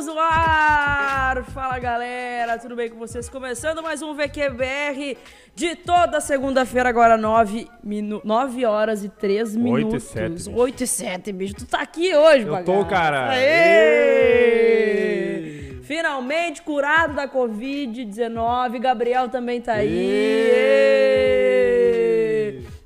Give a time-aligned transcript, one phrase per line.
[0.00, 1.44] Estamos no ar!
[1.52, 3.28] Fala galera, tudo bem com vocês?
[3.28, 5.18] Começando mais um VQBR
[5.54, 9.76] de toda segunda-feira, agora 9, minu 9 horas e 3 minutos.
[9.92, 10.50] 8 e 7, bicho.
[10.58, 11.54] 8 e 7, bicho.
[11.54, 12.72] Tu tá aqui hoje, Eu bagaço.
[12.72, 13.28] tô, cara.
[13.28, 13.50] Aê!
[15.82, 18.78] Finalmente curado da Covid-19.
[18.80, 20.08] Gabriel também tá aí.
[20.50, 21.10] Ê!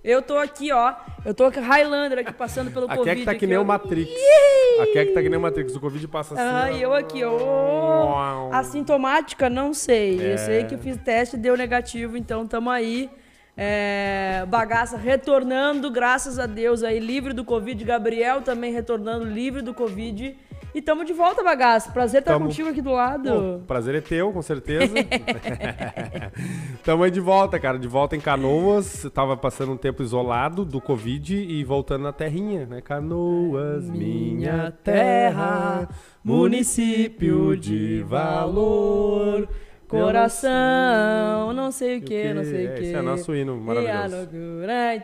[0.03, 0.93] Eu tô aqui, ó.
[1.25, 3.11] Eu tô com a Highlander aqui passando pelo Aqui Covid.
[3.11, 4.11] é que tá que aqui, nem o Matrix.
[4.11, 5.75] Aqui é que tá que nem Matrix.
[5.77, 6.43] O Covid passa assim.
[6.43, 6.77] Ah, ó.
[6.77, 8.51] e eu aqui, ó.
[8.53, 10.19] Assintomática, não sei.
[10.21, 10.37] Eu É.
[10.37, 13.11] sei que eu fiz teste e deu negativo, então tamo aí.
[13.57, 17.85] É, bagaça retornando, graças a Deus aí, livre do Covid.
[17.85, 20.37] Gabriel também retornando, livre do Covid.
[20.75, 21.93] E tamo de volta, bagaça.
[21.93, 22.47] Prazer estar Tamo.
[22.47, 23.63] contigo aqui do Pô, lado.
[23.67, 24.93] prazer é teu, com certeza.
[26.83, 27.79] Tamo aí de volta, cara.
[27.79, 29.07] De volta em Canoas.
[29.15, 32.81] Tava passando um tempo isolado do Covid e voltando na terrinha, né?
[32.81, 35.89] Canoas, minha terra,
[36.25, 39.49] município de valor.
[39.87, 42.83] Coração, não sei o que, não sei o É, que.
[42.85, 44.29] esse é nosso hino maravilhoso.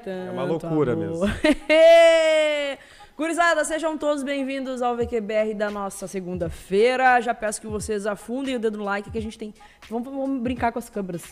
[0.05, 1.27] É uma loucura mesmo.
[3.21, 7.21] Gurizada, sejam todos bem-vindos ao VQBR da nossa segunda-feira.
[7.21, 9.53] Já peço que vocês afundem o dedo no like que a gente tem.
[9.91, 11.23] Vamos, vamos brincar com as câmeras.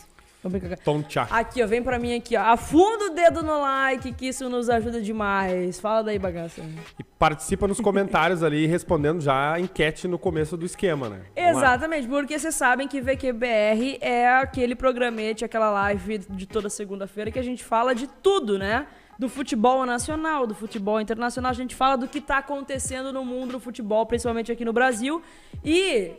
[0.43, 0.77] Vamos brincar.
[0.77, 1.27] com- Tom tchá.
[1.31, 2.41] Aqui, ó, vem pra mim aqui, ó.
[2.41, 5.79] Afunda o dedo no like, que isso nos ajuda demais.
[5.79, 6.61] Fala daí, bagaça.
[6.99, 11.21] E participa nos comentários ali, respondendo já a enquete no começo do esquema, né?
[11.35, 11.69] Vamos lá.
[11.69, 17.39] Exatamente, porque vocês sabem que VQBR é aquele programete, aquela live de toda segunda-feira que
[17.39, 18.85] a gente fala de tudo, né?
[19.19, 23.51] Do futebol nacional, do futebol internacional, a gente fala do que tá acontecendo no mundo
[23.51, 25.21] do futebol, principalmente aqui no Brasil.
[25.61, 26.13] E,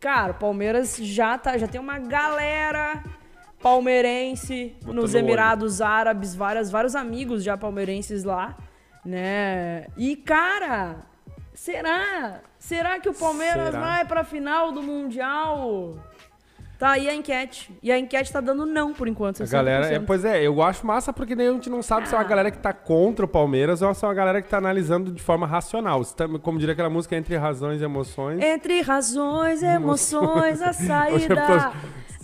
[0.00, 3.00] cara, o Palmeiras já tá, já tem uma galera
[3.62, 5.24] palmeirense Botando nos o olho.
[5.24, 8.56] Emirados Árabes, várias, vários amigos já palmeirenses lá,
[9.04, 9.86] né?
[9.96, 10.96] E, cara,
[11.54, 12.40] será?
[12.58, 13.80] Será que o Palmeiras Será?
[13.80, 15.94] vai pra final do Mundial?
[16.82, 17.70] Tá aí a enquete.
[17.80, 19.40] E a enquete tá dando não por enquanto.
[19.40, 20.04] A galera, é, 60%.
[20.04, 22.50] pois é, eu acho massa porque daí a gente não sabe se é uma galera
[22.50, 25.46] que tá contra o Palmeiras ou se é uma galera que tá analisando de forma
[25.46, 26.04] racional.
[26.04, 28.42] Tá- Como diria aquela música, entre razões e emoções.
[28.42, 31.72] Entre razões e emoções, a saída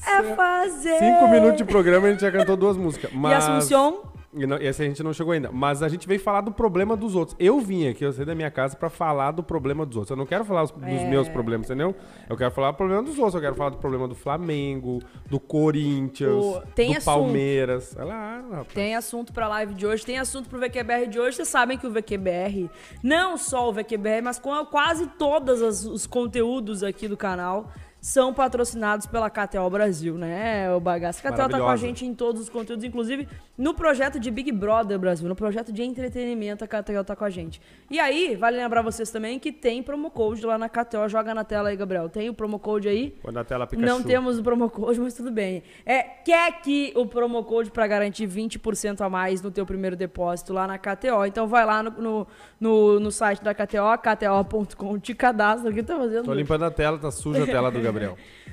[0.08, 0.98] eu é fazer.
[0.98, 3.12] Cinco minutos de programa a gente já cantou duas músicas.
[3.12, 3.48] E Mas...
[3.48, 4.08] Assunção?
[4.34, 5.50] E não- esse a gente não chegou ainda.
[5.50, 7.34] Mas a gente veio falar do problema dos outros.
[7.41, 10.11] Eu vim aqui, eu saí da minha casa pra falar do problema dos outros.
[10.11, 11.09] Eu não quero falar os- dos É.
[11.09, 11.94] meus problemas, entendeu?
[12.28, 13.34] Eu quero falar do problema dos outros.
[13.37, 15.00] Eu quero falar do problema do Flamengo,
[15.31, 17.05] do Corinthians, O- tem do assunto.
[17.06, 17.94] Palmeiras.
[17.97, 18.75] Olha lá, rapaz.
[18.75, 21.37] Tem assunto pra live de hoje, tem assunto pro VQBR de hoje.
[21.37, 22.71] Vocês sabem que o VQBR,
[23.03, 27.69] não só o VQBR, mas com quase todos os conteúdos aqui do canal
[28.08, 30.72] são patrocinados pela KTO Brasil, né?
[30.74, 31.20] O bagaço.
[31.22, 34.50] A KTO tá com a gente em todos os conteúdos, inclusive no projeto de Big
[34.50, 37.60] Brother Brasil, no projeto de entretenimento, a KTO tá com a gente.
[37.91, 41.06] E aí, vale lembrar vocês também que tem promo code lá na KTO.
[41.06, 42.08] Joga na tela aí, Gabriel.
[42.08, 43.14] Tem o promo code aí?
[43.20, 43.86] Quando a tela Pikachu.
[43.86, 45.62] Não temos o promo code, mas tudo bem.
[45.84, 50.54] É, quer que o promo code para garantir 20% a mais no teu primeiro depósito
[50.54, 51.26] lá na KTO.
[51.26, 52.26] Então vai lá no, no,
[52.58, 55.70] no, no site da KTO, kto.com, te cadastra.
[55.70, 56.25] O que tá fazendo?
[56.25, 57.97] Tô limpando a tela, tá suja a tela do Gabriel.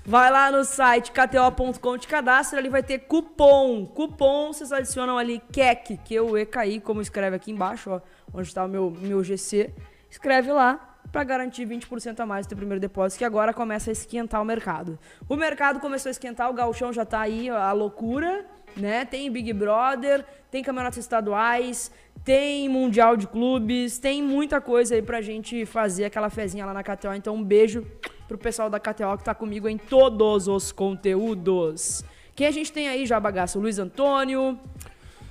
[0.05, 3.85] Vai lá no site kto.com, te cadastra, ali vai ter cupom.
[3.87, 8.01] Cupom, vocês adicionam ali KEC, que eu EKI, como escreve aqui embaixo, ó,
[8.33, 9.73] onde está o meu, meu GC.
[10.09, 13.93] Escreve lá para garantir 20% a mais do teu primeiro depósito, que agora começa a
[13.93, 14.99] esquentar o mercado.
[15.27, 18.45] O mercado começou a esquentar, o gauchão já tá aí, ó, a loucura,
[18.75, 19.05] né?
[19.05, 21.91] Tem Big Brother, tem campeonatos estaduais,
[22.23, 26.83] tem Mundial de Clubes, tem muita coisa aí pra gente fazer aquela fezinha lá na
[26.83, 27.13] KTO.
[27.13, 27.85] Então, um beijo
[28.27, 32.03] pro pessoal da KTO que tá comigo em todos os conteúdos.
[32.35, 33.57] Quem a gente tem aí já, bagaço?
[33.59, 34.59] O Luiz Antônio,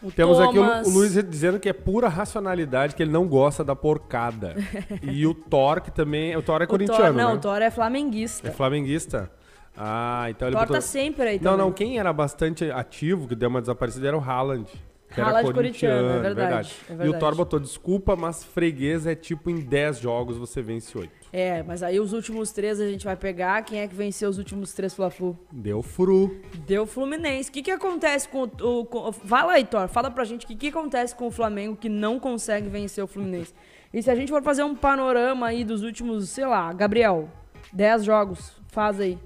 [0.02, 0.86] o Temos aqui Thomas.
[0.86, 4.54] o, o Luiz dizendo que é pura racionalidade, que ele não gosta da porcada.
[5.02, 6.36] e o Thor, que também.
[6.36, 7.02] O Thor é O corintiano.
[7.04, 7.34] Thor, não, né?
[7.34, 8.48] o Thor é flamenguista.
[8.48, 9.30] É flamenguista.
[9.76, 10.76] Ah, então ele Thor botou...
[10.76, 11.58] tá sempre aí Não, também.
[11.66, 14.68] não, quem era bastante ativo, que deu uma desaparecida, era o Haaland.
[15.14, 17.18] Que era Haaland corintiano, é verdade, é E o verdade.
[17.20, 21.10] Thor botou, desculpa, mas freguês é tipo em 10 jogos você vence 8.
[21.32, 23.62] É, mas aí os últimos três a gente vai pegar.
[23.62, 25.36] Quem é que venceu os últimos três Fla-Flu?
[25.52, 26.40] Deu furu.
[26.66, 27.50] Deu Fluminense.
[27.50, 29.88] O que, que acontece com o, com- Fala aí, Thor.
[29.88, 33.06] Fala pra gente o que, que acontece com o Flamengo que não consegue vencer o
[33.08, 33.52] Fluminense.
[33.92, 37.28] E se a gente for fazer um panorama aí dos últimos, sei lá, Gabriel,
[37.72, 39.18] 10 jogos, faz aí.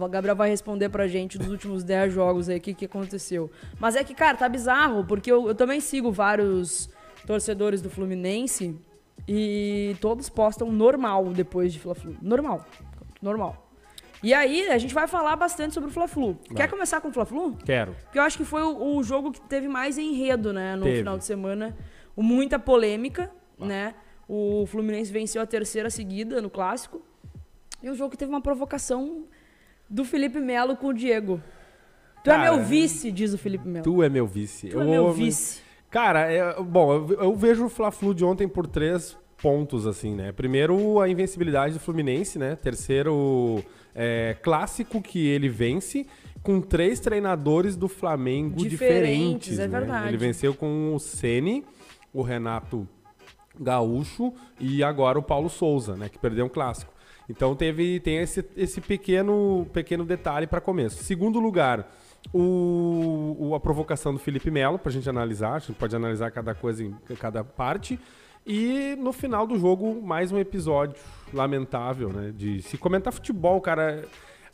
[0.00, 3.50] O Gabriel vai responder pra gente dos últimos 10 jogos aí, o que, que aconteceu.
[3.78, 6.90] Mas é que, cara, tá bizarro, porque eu, eu também sigo vários
[7.26, 8.76] torcedores do Fluminense
[9.26, 12.16] e todos postam normal depois de Fla-Flu.
[12.20, 12.64] Normal.
[13.20, 13.68] Normal.
[14.22, 16.36] E aí, a gente vai falar bastante sobre o Fla-Flu.
[16.56, 17.56] Quer começar com o Fla-Flu?
[17.64, 17.94] Quero.
[18.04, 20.98] Porque eu acho que foi o, o jogo que teve mais enredo, né, no Teve.
[20.98, 21.76] final de semana.
[22.16, 23.94] Muita polêmica, né?
[24.26, 27.00] O Fluminense venceu a terceira seguida no clássico.
[27.80, 29.24] E um jogo que teve uma provocação
[29.88, 31.40] do Felipe Melo com o Diego.
[32.24, 33.84] Tu é Cara, meu vice, diz o Felipe Melo.
[33.84, 34.68] Tu é meu vice.
[34.68, 35.60] Tu é Eu meu amo- vice.
[35.90, 40.32] Cara, é- bom, eu, eu vejo o Fla-Flu de ontem por três pontos, assim, né?
[40.32, 42.56] Primeiro, a invencibilidade do Fluminense, né?
[42.56, 43.62] Terceiro,
[43.94, 46.06] é, clássico que ele vence
[46.42, 48.70] com três treinadores do Flamengo Diferentes,
[49.56, 49.58] diferentes.
[49.58, 49.78] é né?
[49.78, 50.08] verdade.
[50.08, 51.64] Ele venceu com o Ceni,
[52.12, 52.86] o Renato
[53.58, 56.08] Gaúcho e agora o Paulo Souza, né?
[56.08, 56.92] Que perdeu um clássico.
[57.28, 61.02] Então teve tem esse, esse pequeno, pequeno detalhe para começo.
[61.04, 61.86] Segundo lugar,
[62.32, 65.54] o, o- a provocação do Felipe Melo, pra gente analisar.
[65.54, 67.98] A gente pode analisar cada coisa em cada parte.
[68.46, 70.96] E no final do jogo, mais um episódio
[71.34, 72.32] lamentável, né?
[72.34, 74.04] De se comentar futebol, cara.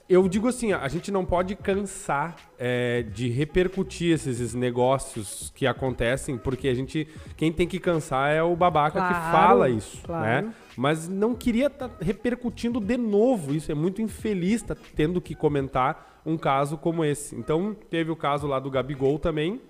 [0.07, 6.37] Eu digo assim, a gente não pode cansar é, de repercutir esses negócios que acontecem,
[6.37, 7.09] porque a gente.
[7.37, 10.47] Quem tem que cansar é o babaca que Claro, fala isso, claro.
[10.49, 10.55] né?
[10.77, 13.71] Mas não queria estar repercutindo de novo isso.
[13.71, 17.37] É muito infeliz tá tendo que comentar um caso como esse.
[17.37, 19.61] Então, teve o caso lá do Gabigol também.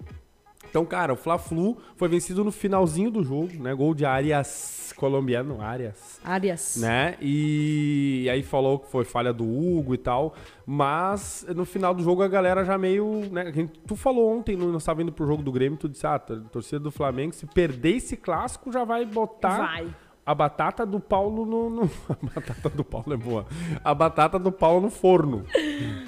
[0.71, 3.73] Então, cara, o Fla-Flu foi vencido no finalzinho do jogo, né?
[3.75, 6.77] Gol de Arias, colombiano, Arias Arias.
[6.81, 7.17] né?
[7.21, 10.35] E aí falou que foi falha do Hugo e tal,
[10.67, 13.43] mas no final do jogo a galera já meio, né?
[13.43, 16.19] a gente- Tu falou ontem, nós estava indo pro jogo do Grêmio, tu disse, ah,
[16.19, 19.87] torcida do Flamengo, se perder esse clássico, já vai botar Vai.
[20.27, 23.47] A batata do Paulo no, no- A batata do Paulo é boa.
[23.83, 25.45] A batata do Paulo no forno,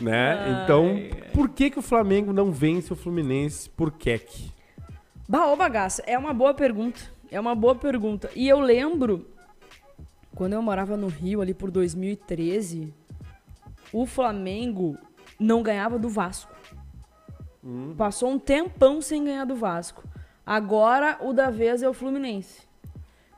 [0.01, 0.63] né?
[0.65, 0.97] Então,
[1.35, 4.53] por que que o Flamengo não vence o Fluminense por queque?
[5.29, 7.01] Bah, ô bagaça, é uma boa pergunta.
[7.31, 8.31] É uma boa pergunta.
[8.37, 9.27] E eu lembro,
[10.35, 12.95] quando eu morava no Rio, ali por 2013,
[13.93, 14.97] o Flamengo
[15.39, 16.55] não ganhava do Vasco.
[17.97, 20.05] Passou um tempão sem ganhar do Vasco.
[20.45, 22.66] Agora o da vez é o Fluminense.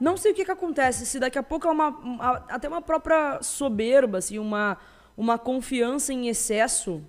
[0.00, 2.80] Não sei o que, que acontece, se daqui a pouco é uma, uma- até uma
[2.82, 4.78] própria soberba, assim, uma,
[5.16, 7.02] uma confiança em excesso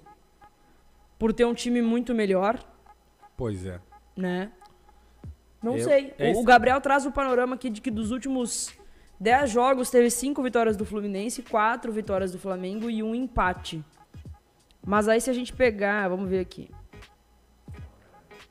[1.19, 2.57] por ter um time muito melhor
[3.37, 3.79] Pois é.
[4.17, 4.51] né?
[5.61, 6.13] Não Eu- sei.
[6.17, 8.73] é O- o Gabriel traz o panorama aqui de que dos últimos
[9.19, 13.83] 10 jogos teve 5 vitórias do Fluminense, 4 vitórias do Flamengo e um empate.
[14.85, 16.71] Mas aí se a gente pegar, vamos ver aqui.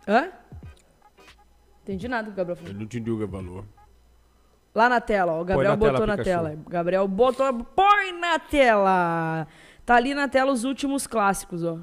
[0.07, 0.31] Hã?
[1.83, 2.71] Entendi nada do Gabriel falou.
[2.73, 3.65] Eu não entendi o que falou.
[4.75, 5.41] Lá na tela, ó.
[5.41, 6.31] O Gabriel na tela, botou na Pikachu.
[6.31, 6.59] tela.
[6.69, 7.65] Gabriel botou.
[7.65, 9.47] Põe na tela!
[9.85, 11.79] Tá ali na tela os últimos clássicos, ó.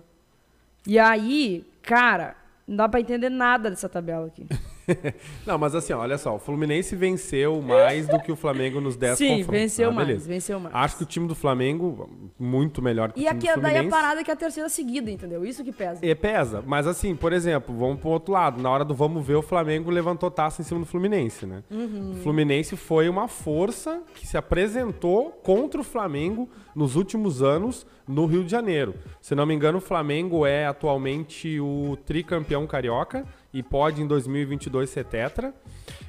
[0.88, 2.36] E aí, cara,
[2.68, 4.46] não dá pra entender nada dessa tabela aqui.
[5.46, 9.18] Não, mas assim, olha só, o Fluminense venceu mais do que o Flamengo nos 10
[9.18, 9.52] Sim, confrontos.
[9.62, 10.28] venceu Ah, mais, beleza.
[10.28, 10.76] venceu mais.
[10.76, 12.10] Acho que o time do Flamengo,
[12.40, 13.90] muito melhor que E o time aqui do é daí a Fluminense.
[14.02, 15.46] parada que é a terceira seguida, entendeu?
[15.46, 16.00] Isso que pesa.
[16.06, 18.62] É, pesa, mas assim, por exemplo, vamos pro outro lado.
[18.62, 21.64] Na hora do vamos ver, o Flamengo levantou taça em cima do Fluminense, né?
[21.72, 22.12] Uhum.
[22.12, 28.26] O Fluminense foi uma força que se apresentou contra o Flamengo nos últimos anos no
[28.26, 28.94] Rio de Janeiro.
[29.22, 34.90] Se não me engano, o Flamengo é atualmente o tricampeão carioca e pode em 2022
[34.90, 35.54] ser tetra.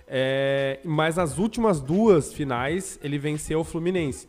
[0.08, 4.28] É, mas as últimas duas finais ele venceu o Fluminense.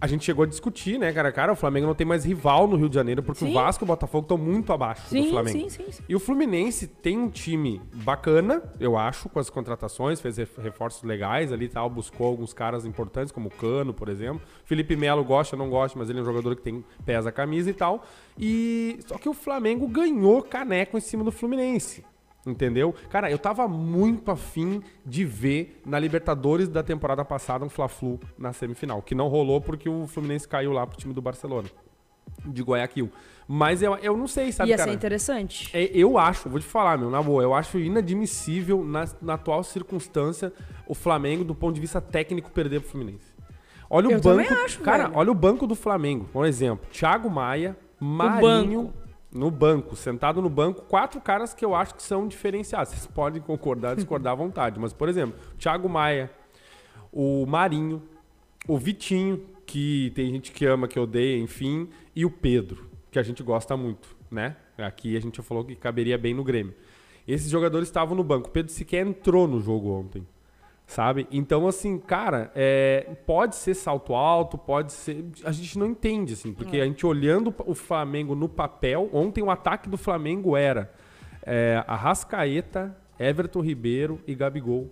[0.00, 1.30] A gente chegou a discutir, né, cara?
[1.30, 3.52] Cara, o Flamengo não tem mais rival no Rio de Janeiro porque Sim.
[3.52, 5.58] o Vasco e o Botafogo estão muito abaixo Sim, do Flamengo.
[5.60, 6.02] sim, sim, sim.
[6.08, 11.04] E o Fluminense tem um time bacana, eu acho, com as contratações, fez ref- reforços
[11.04, 14.42] legais ali e tal, buscou alguns caras importantes, como o Cano, por exemplo.
[14.64, 17.70] Felipe Melo gosta, não gosta, mas ele é um jogador que tem pesa a camisa
[17.70, 18.04] e tal.
[18.36, 22.04] E só que o Flamengo ganhou caneco em cima do Fluminense.
[22.44, 22.92] Entendeu?
[23.08, 28.52] Cara, eu tava muito afim de ver na Libertadores da temporada passada um Fla-Flu na
[28.52, 31.68] semifinal, que não rolou porque o Fluminense caiu lá pro time do Barcelona,
[32.44, 33.10] de Guayaquil.
[33.46, 34.90] Mas eu, eu não sei, sabe, Ia cara?
[34.90, 35.70] ser interessante.
[35.76, 39.62] É, eu acho, vou te falar, meu, na boa, eu acho inadmissível, na, na atual
[39.62, 40.52] circunstância,
[40.88, 43.32] o Flamengo, do ponto de vista técnico, perder pro Fluminense.
[43.88, 44.54] Olha o Eu banco.
[44.64, 45.18] acho, cara, velho.
[45.18, 46.26] olha o banco do Flamengo.
[46.32, 48.92] Por exemplo, Thiago Maia, Marinho.
[49.32, 52.92] No banco, sentado no banco, quatro caras que eu acho que são diferenciados.
[52.92, 54.78] Vocês podem concordar, discordar à vontade.
[54.78, 56.30] Mas, por exemplo, Thiago Maia,
[57.10, 58.02] o Marinho,
[58.68, 63.22] o Vitinho, que tem gente que ama, que odeia, enfim, e o Pedro, que a
[63.22, 64.56] gente gosta muito, né?
[64.76, 66.74] Aqui a gente já falou que caberia bem no Grêmio.
[67.26, 68.48] Esses jogadores estavam no banco.
[68.48, 70.26] O Pedro sequer entrou no jogo ontem,
[70.92, 71.26] sabe?
[71.30, 75.24] Então, assim, cara, é, pode ser salto alto, pode ser.
[75.44, 79.50] A gente não entende, assim, porque a gente olhando o Flamengo no papel, ontem o
[79.50, 80.92] ataque do Flamengo era
[81.44, 84.90] é, Arrascaeta, Everton Ribeiro e Gabigol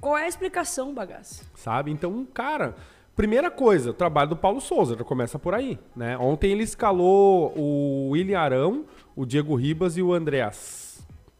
[0.00, 1.44] Qual é a explicação, bagaço?
[1.54, 1.90] sabe?
[1.90, 2.74] Então, cara,
[3.16, 6.18] primeira coisa, o trabalho do Paulo Souza, já começa por aí, né?
[6.18, 8.84] Ontem ele escalou o William Arão,
[9.16, 10.89] o Diego Ribas e o Andreas.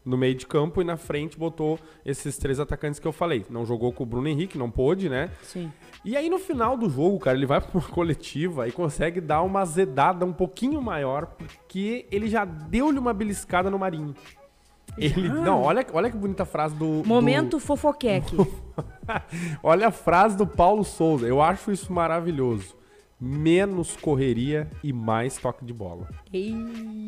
[0.03, 3.45] No meio de campo e na frente botou esses três atacantes que eu falei.
[3.49, 5.29] Não jogou com o Bruno Henrique, não pôde, né?
[5.43, 5.71] Sim.
[6.03, 9.41] E aí no final do jogo, cara, ele vai pra uma coletiva e consegue dar
[9.43, 14.15] uma zedada um pouquinho maior, porque ele já deu-lhe uma beliscada no Marinho.
[14.97, 17.01] Ele, não, olha, olha que bonita frase do.
[17.05, 18.35] Momento do, fofoqueque.
[19.63, 21.25] olha a frase do Paulo Souza.
[21.25, 22.75] Eu acho isso maravilhoso.
[23.21, 26.09] Menos correria e mais toque de bola.
[26.33, 26.55] Ei.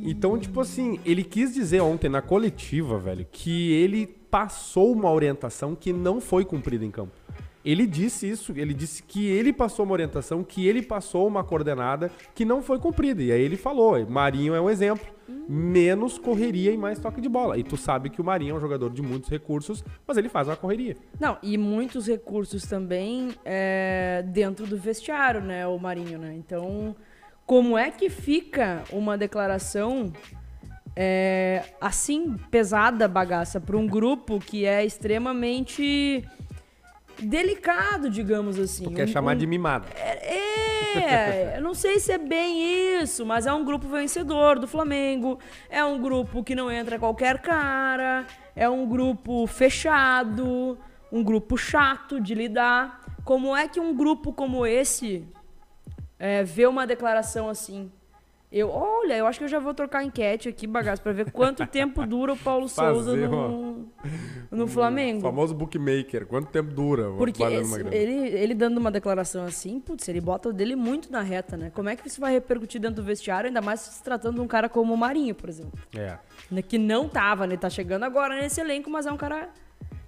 [0.05, 5.75] Então, tipo assim, ele quis dizer ontem na coletiva, velho, que ele passou uma orientação
[5.75, 7.22] que não foi cumprida em campo.
[7.63, 12.11] Ele disse isso, ele disse que ele passou uma orientação, que ele passou uma coordenada
[12.35, 13.23] que não foi cumprida.
[13.23, 15.05] E aí ele falou: Marinho é um exemplo,
[15.47, 17.57] menos correria e mais toque de bola.
[17.57, 20.47] E tu sabe que o Marinho é um jogador de muitos recursos, mas ele faz
[20.47, 20.97] uma correria.
[21.19, 26.33] Não, e muitos recursos também é, dentro do vestiário, né, o Marinho, né?
[26.35, 26.95] Então,
[27.45, 30.11] como é que fica uma declaração
[30.95, 36.23] é, assim, pesada, bagaça, para um grupo que é extremamente
[37.21, 38.83] delicado, digamos assim.
[38.85, 39.87] Tu quer Um- chamar um- de mimado.
[39.95, 45.39] É, eu não sei se é bem isso, mas é um grupo vencedor do Flamengo.
[45.69, 48.25] É um grupo que não entra qualquer cara.
[48.55, 50.77] É um grupo fechado.
[51.11, 53.01] Um grupo chato de lidar.
[53.23, 55.25] Como é que um grupo como esse
[56.19, 57.91] é, vê uma declaração assim?
[58.55, 61.31] Eu, olha, eu acho que eu já vou trocar a enquete aqui, bagaço, pra ver
[61.31, 63.87] quanto tempo dura o Paulo Souza no,
[64.51, 65.17] no Flamengo.
[65.19, 66.27] O famoso bookmaker.
[66.27, 67.09] Quanto tempo dura?
[67.17, 71.21] Porque esse- ele, ele dando uma declaração assim, putz, ele bota o dele muito na
[71.21, 71.71] reta, né?
[71.73, 74.47] Como é que isso vai repercutir dentro do vestiário, ainda mais se tratando de um
[74.47, 75.73] cara como o Marinho, por exemplo?
[75.97, 76.17] É.
[76.61, 77.57] Que não tava, né?
[77.57, 79.49] Tá chegando agora nesse elenco, mas é um cara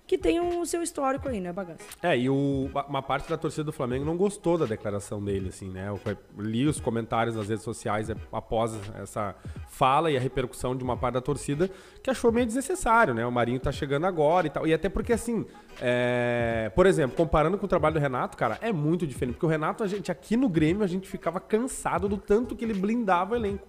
[0.08, 1.80] que tem o seu histórico aí, né, bagaço?
[2.02, 5.70] É, e o- uma parte da torcida do Flamengo não gostou da declaração dele, assim,
[5.70, 5.88] né?
[5.90, 6.00] Eu
[6.38, 9.36] li os comentários nas redes sociais é, após essa
[9.68, 11.70] fala e a repercussão de uma parte da torcida
[12.04, 13.26] que achou meio desnecessário, né?
[13.26, 14.68] O Marinho tá chegando agora e tal.
[14.68, 15.46] E até porque, assim,
[15.82, 19.34] é, por exemplo, comparando com o trabalho do Renato, cara, é muito diferente.
[19.36, 22.64] Porque o Renato, a gente, aqui no Grêmio, a gente ficava cansado do tanto que
[22.64, 23.68] ele blindava o elenco.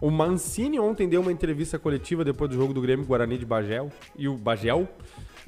[0.00, 3.90] O Mancini ontem deu uma entrevista coletiva depois do jogo do Grêmio Guarani de Bagel
[4.16, 4.88] e o Bagel.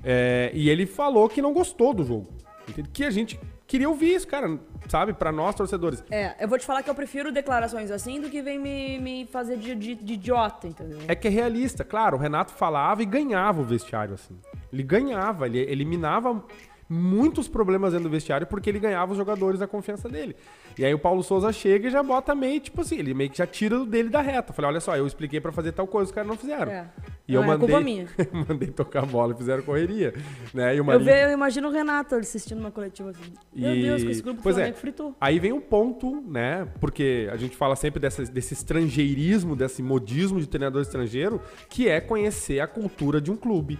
[0.05, 2.29] É, e ele falou que não gostou do jogo.
[2.69, 2.89] Entende?
[2.93, 5.13] Que a gente queria ouvir isso, cara, sabe?
[5.13, 6.03] Pra nós, torcedores.
[6.11, 9.27] É, eu vou te falar que eu prefiro declarações assim do que vem me, me
[9.27, 10.99] fazer de, de- de idiota, entendeu?
[11.09, 12.17] É que é realista, claro.
[12.17, 14.39] O Renato falava e ganhava o vestiário, assim.
[14.73, 16.45] Ele ganhava, ele eliminava
[16.93, 20.35] muitos problemas dentro do vestiário porque ele ganhava os jogadores da confiança dele.
[20.77, 23.39] E aí o Paulo Souza chega e já bota meio, tipo assim, ele meio que
[23.39, 24.53] já tira o dele da reta.
[24.53, 26.73] Falei, olha só, eu expliquei pra fazer tal coisa, os caras não fizeram.
[26.73, 26.91] É.
[27.29, 28.07] E Não, eu é mandei, culpa minha.
[28.49, 30.13] mandei tocar a bola e fizeram correria.
[30.53, 30.75] Né?
[30.77, 33.33] E o Eu, eu imagino o Renato assistindo uma coletiva assim.
[33.55, 34.73] Meu E- Deus, que esse grupo pois é.
[34.73, 35.15] Fritou.
[35.21, 36.67] Aí vem o ponto, né?
[36.81, 42.01] Porque a gente fala sempre dessa, desse estrangeirismo, desse modismo de treinador estrangeiro, que é
[42.01, 43.79] conhecer a cultura de um clube.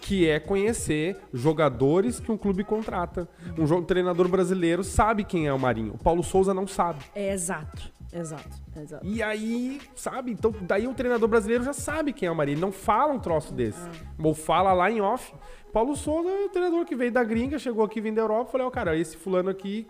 [0.00, 3.28] Que é conhecer jogadores que um clube contrata.
[3.58, 5.94] Um jo- treinador brasileiro sabe quem é o Marinho.
[5.94, 7.00] O Paulo Souza não sabe.
[7.14, 9.06] É exato, exato, exato.
[9.06, 10.32] E aí, sabe?
[10.32, 12.54] Então, daí o treinador brasileiro já sabe quem é o Marinho.
[12.54, 13.80] Ele não fala um troço desse.
[14.18, 15.32] Ou fala lá em off.
[15.72, 18.52] Paulo Souza é o treinador que veio da gringa, chegou aqui, vindo da Europa.
[18.52, 19.86] Falei, ó, cara, esse fulano aqui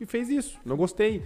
[0.00, 0.58] e fez isso.
[0.64, 1.22] Não gostei.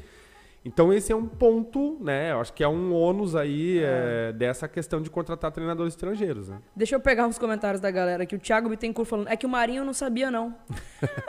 [0.64, 2.30] Então esse é um ponto, né?
[2.30, 6.58] Eu acho que é um ônus aí é, dessa questão de contratar treinadores estrangeiros, né?
[6.76, 8.36] Deixa eu pegar uns comentários da galera aqui.
[8.36, 10.54] O Thiago Bittencourt falando, é que o Marinho não sabia, não.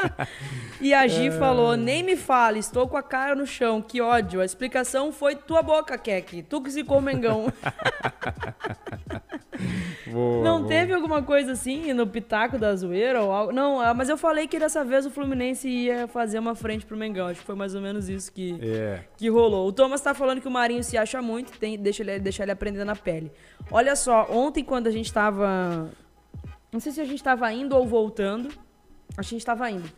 [0.80, 1.08] e a É.
[1.08, 4.40] Gi falou, nem me fale, estou com a cara no chão, que ódio.
[4.40, 6.44] A explicação foi tua boca, Kek.
[6.44, 7.52] Tu que se com o Mengão.
[10.08, 13.52] Vou- não vou- teve alguma coisa assim no pitaco da zoeira ou algo?
[13.52, 16.98] Não, ah, mas eu falei que dessa vez o Fluminense ia fazer uma frente pro
[16.98, 17.28] Mengão.
[17.28, 19.00] Acho que foi mais ou menos isso que, É.
[19.18, 19.68] que rolou.
[19.68, 22.52] O Thomas tá falando que o Marinho se acha muito, tem, deixa, ele, deixa ele
[22.52, 23.32] aprender na pele.
[23.72, 25.90] Olha só, ontem quando a gente tava.
[26.72, 28.50] Não sei se a gente tava indo ou voltando.
[28.50, 28.56] Que
[29.18, 29.90] a gente tava indo.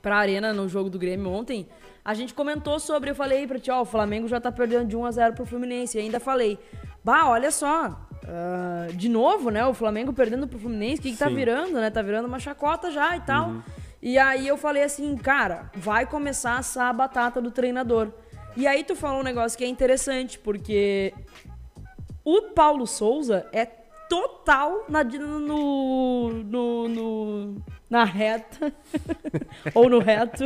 [0.00, 1.68] Pra arena no jogo do Grêmio ontem.
[2.02, 4.96] A gente comentou sobre, eu falei pra ti, ó, o Flamengo já tá perdendo de
[4.96, 5.98] 1 a 0 pro Fluminense.
[5.98, 6.58] E ainda falei,
[7.04, 8.00] bah, olha só.
[8.26, 9.64] ah, de novo, né?
[9.66, 11.90] O Flamengo perdendo pro Fluminense, o que, que tá virando, né?
[11.90, 13.62] Tá virando uma chacota já e tal.
[14.02, 18.08] E aí eu falei assim, cara, vai começar a assar a batata do treinador.
[18.60, 21.14] E aí tu falou um negócio que é interessante, porque
[22.22, 23.64] o Paulo Souza é
[24.06, 28.70] total na, no, no, no- na reta,
[29.74, 30.44] ou no reto,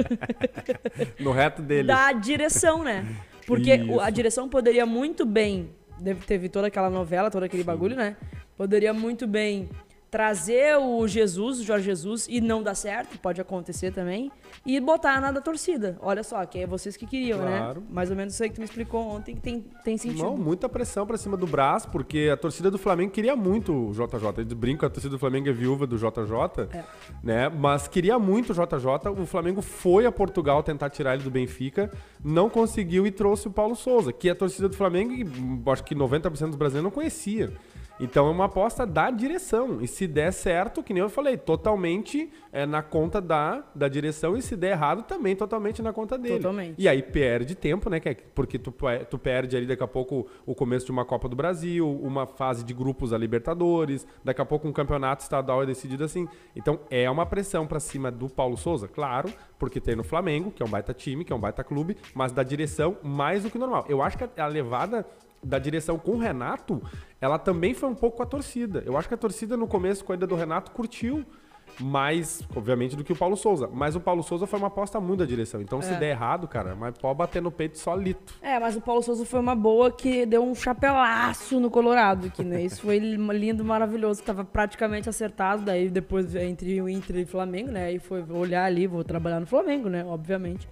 [1.18, 1.88] No reto dele.
[1.88, 3.04] da direção, né?
[3.48, 4.12] Porque o- a Isso.
[4.12, 5.70] direção poderia muito bem,
[6.24, 8.16] teve toda aquela novela, todo aquele bagulho, né?
[8.56, 9.68] Poderia muito bem
[10.14, 14.30] trazer o Jesus, o Jorge Jesus, e não dar certo, pode acontecer também,
[14.64, 15.98] e botar na da torcida.
[16.00, 17.80] Olha só, que é vocês que queriam, Claro.
[17.80, 17.86] né?
[17.90, 20.22] Mais ou menos isso aí que tu me explicou ontem, que tem, tem sentido.
[20.22, 23.90] Não, muita pressão pra cima do Brás, porque a torcida do Flamengo queria muito o
[23.92, 24.38] JJ.
[24.42, 26.84] Eles brincam, a torcida do Flamengo é viúva do JJ, É.
[27.20, 27.48] né?
[27.48, 29.10] Mas queria muito o JJ.
[29.20, 31.90] O Flamengo foi a Portugal tentar tirar ele do Benfica,
[32.24, 35.12] não conseguiu e trouxe o Paulo Souza, que a torcida do Flamengo,
[35.72, 37.52] acho que 90% dos brasileiros não conhecia.
[38.00, 39.80] Então é uma aposta da direção.
[39.80, 44.36] E se der certo, que nem eu falei, totalmente é, na conta da, da direção.
[44.36, 46.36] E se der errado, também totalmente na conta dele.
[46.36, 46.74] Totalmente.
[46.76, 48.00] E aí perde tempo, né?
[48.04, 48.74] é- Porque tu,
[49.08, 52.64] tu perde ali daqui a pouco o começo de uma Copa do Brasil, uma fase
[52.64, 56.26] de grupos da Libertadores, daqui a pouco um campeonato estadual é decidido assim.
[56.56, 60.62] Então é uma pressão pra cima do Paulo Souza, claro, porque tem no Flamengo, que
[60.62, 63.58] é um baita time, que é um baita clube, mas da direção mais do que
[63.58, 63.84] normal.
[63.88, 65.06] Eu acho que a levada
[65.44, 66.82] da direção com o Renato,
[67.20, 68.82] ela também foi um pouco com a torcida.
[68.86, 71.24] Eu acho que a torcida no começo, com a ida do Renato, curtiu
[71.80, 73.68] mais, obviamente, do que o Paulo Souza.
[73.72, 75.60] Mas o Paulo Souza foi uma aposta muito da direção.
[75.60, 75.96] Então, se É.
[75.98, 78.34] der errado, cara, mas pode bater no peito solito.
[78.40, 82.44] É, mas o Paulo Souza foi uma boa que deu um chapelaço no Colorado, que
[82.44, 82.62] né?
[82.62, 87.70] Isso foi lindo, maravilhoso, tava praticamente acertado, daí depois entre o Inter e o Flamengo,
[87.72, 87.86] né?
[87.86, 90.04] Aí foi olhar ali, vou trabalhar no Flamengo, né?
[90.04, 90.68] Obviamente.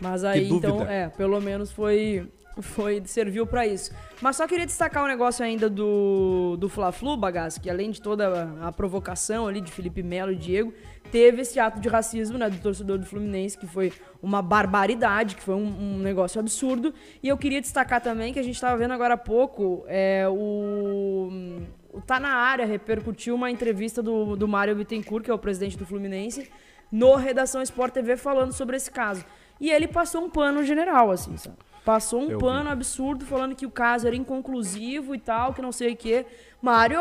[0.00, 2.28] Mas aí então, é, pelo menos foi
[2.62, 3.92] foi serviu pra isso.
[4.20, 8.28] Mas só queria destacar um negócio ainda do do Fla-Flu, bagaço, que além de toda
[8.62, 10.72] a, a provocação ali de Felipe Melo e Diego,
[11.10, 13.92] teve esse ato de racismo, né, do torcedor do Fluminense, que foi
[14.22, 16.92] uma barbaridade, que foi um, um negócio absurdo.
[17.22, 21.62] E eu queria destacar também que a gente estava vendo agora há pouco, é, o,
[21.92, 25.78] o Tá Na Área repercutiu uma entrevista do, do Mário Bittencourt, que é o presidente
[25.78, 26.50] do Fluminense,
[26.90, 29.24] no Redação Sport TV falando sobre esse caso.
[29.60, 31.56] E ele passou um pano general, assim, sabe?
[31.84, 35.70] Passou um Eu pano absurdo falando que o caso era inconclusivo e tal, que não
[35.70, 36.24] sei o quê.
[36.62, 36.98] Mário,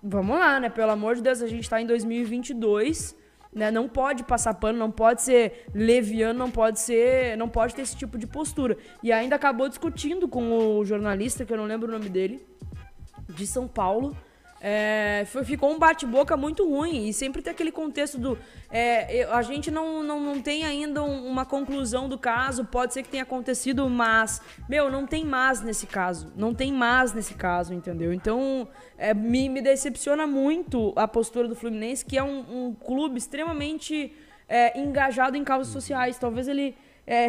[0.00, 0.70] vamos lá, né?
[0.70, 3.16] Pelo amor de Deus, a gente tá em 2022,
[3.52, 3.72] né?
[3.72, 7.96] Não pode passar pano, não pode ser leviano, não pode ser, não pode ter esse
[7.96, 8.78] tipo de postura.
[9.02, 12.46] E ainda acabou discutindo com o jornalista, que eu não lembro o nome dele,
[13.28, 14.16] de São Paulo.
[14.64, 17.08] É, foi- ficou um bate-boca muito ruim.
[17.08, 18.38] E sempre tem aquele contexto do.
[18.70, 22.64] é, a gente não, não, não tem ainda um- uma conclusão do caso.
[22.64, 24.40] Pode ser que tenha acontecido, mas.
[24.68, 26.32] Meu, não tem mais nesse caso.
[26.36, 28.12] Não tem mais nesse caso, entendeu?
[28.12, 33.18] Então, é, me, me decepciona muito a postura do Fluminense, que é um, um clube
[33.18, 34.14] extremamente
[34.48, 36.18] é, engajado em causas sociais.
[36.18, 36.76] Talvez ele.
[37.06, 37.28] É,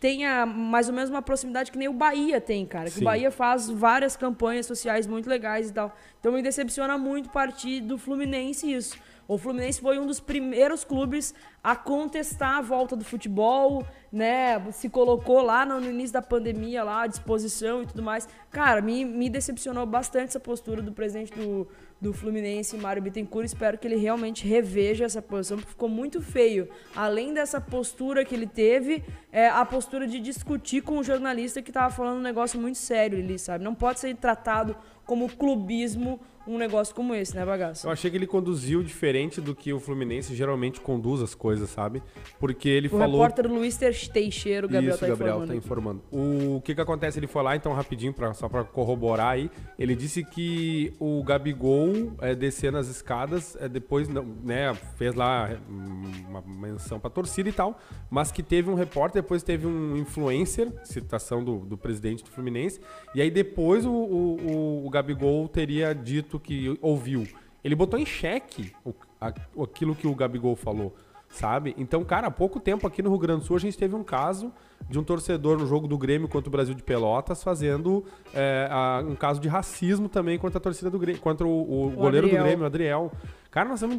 [0.00, 2.90] tenha mais ou menos uma proximidade que nem o Bahia tem, cara.
[2.90, 5.96] Que o Bahia faz várias campanhas sociais muito legais e tal.
[6.18, 8.98] Então me decepciona muito partir do Fluminense isso.
[9.30, 14.60] O Fluminense foi um dos primeiros clubes a contestar a volta do futebol, né?
[14.72, 18.28] Se colocou lá no, início da pandemia lá à disposição e tudo mais.
[18.50, 21.68] Cara, me, me decepcionou bastante essa postura do presidente do,
[22.00, 23.46] do Fluminense, Mário Bittencourt.
[23.46, 26.68] Espero que ele realmente reveja essa posição, porque ficou muito feio.
[26.96, 31.70] Além dessa postura que ele teve, é, a postura de discutir com o jornalista que
[31.70, 33.62] tava falando um negócio muito sério ali, sabe?
[33.62, 34.74] Não pode ser tratado
[35.06, 37.86] como clubismo um negócio como esse, né, bagaço?
[37.86, 42.02] Eu achei que ele conduziu diferente do que o Fluminense geralmente conduz as coisas, sabe?
[42.38, 43.20] Porque ele O falou.
[43.20, 43.78] repórter Luiz
[44.12, 45.52] Teixeira, o Gabriel Isso, tá Gabriel informando.
[45.52, 46.02] tá informando.
[46.10, 47.18] O que que acontece?
[47.18, 49.50] Ele foi lá, então, rapidinho, pra, só pra corroborar aí.
[49.78, 56.02] Ele disse que o Gabigol, é, descendo as escadas, é, depois, né, fez lá hum,
[56.28, 57.78] uma menção pra torcida e tal,
[58.10, 62.80] mas que teve um repórter, depois teve um influencer, citação do, do presidente do Fluminense,
[63.14, 67.26] e aí depois o, o, o- o Gabigol teria dito que ouviu.
[67.64, 70.94] Ele botou em xeque o- a- aquilo que o Gabigol falou
[71.32, 71.76] sabe?
[71.78, 74.02] Então, cara, há pouco tempo aqui no Rio Grande do Sul a gente teve um
[74.02, 74.52] caso
[74.88, 79.00] de um torcedor no jogo do Grêmio contra o Brasil de Pelotas fazendo é, a-
[79.06, 81.50] um caso de racismo também contra a torcida do Grêmio, contra o,
[81.86, 82.42] o goleiro Adriel.
[82.42, 83.12] do Grêmio, o Adriel.
[83.48, 83.98] Cara, nós estamos em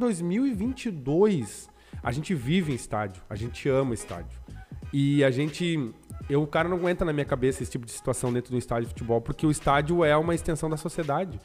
[0.76, 1.70] 2022.
[2.04, 4.40] A gente vive em estádio, a gente ama estádio.
[4.92, 5.92] E a gente.
[6.30, 8.84] Eu, o cara não aguenta na minha cabeça esse tipo de situação dentro do estádio
[8.84, 11.40] de futebol, porque o estádio é uma extensão da sociedade.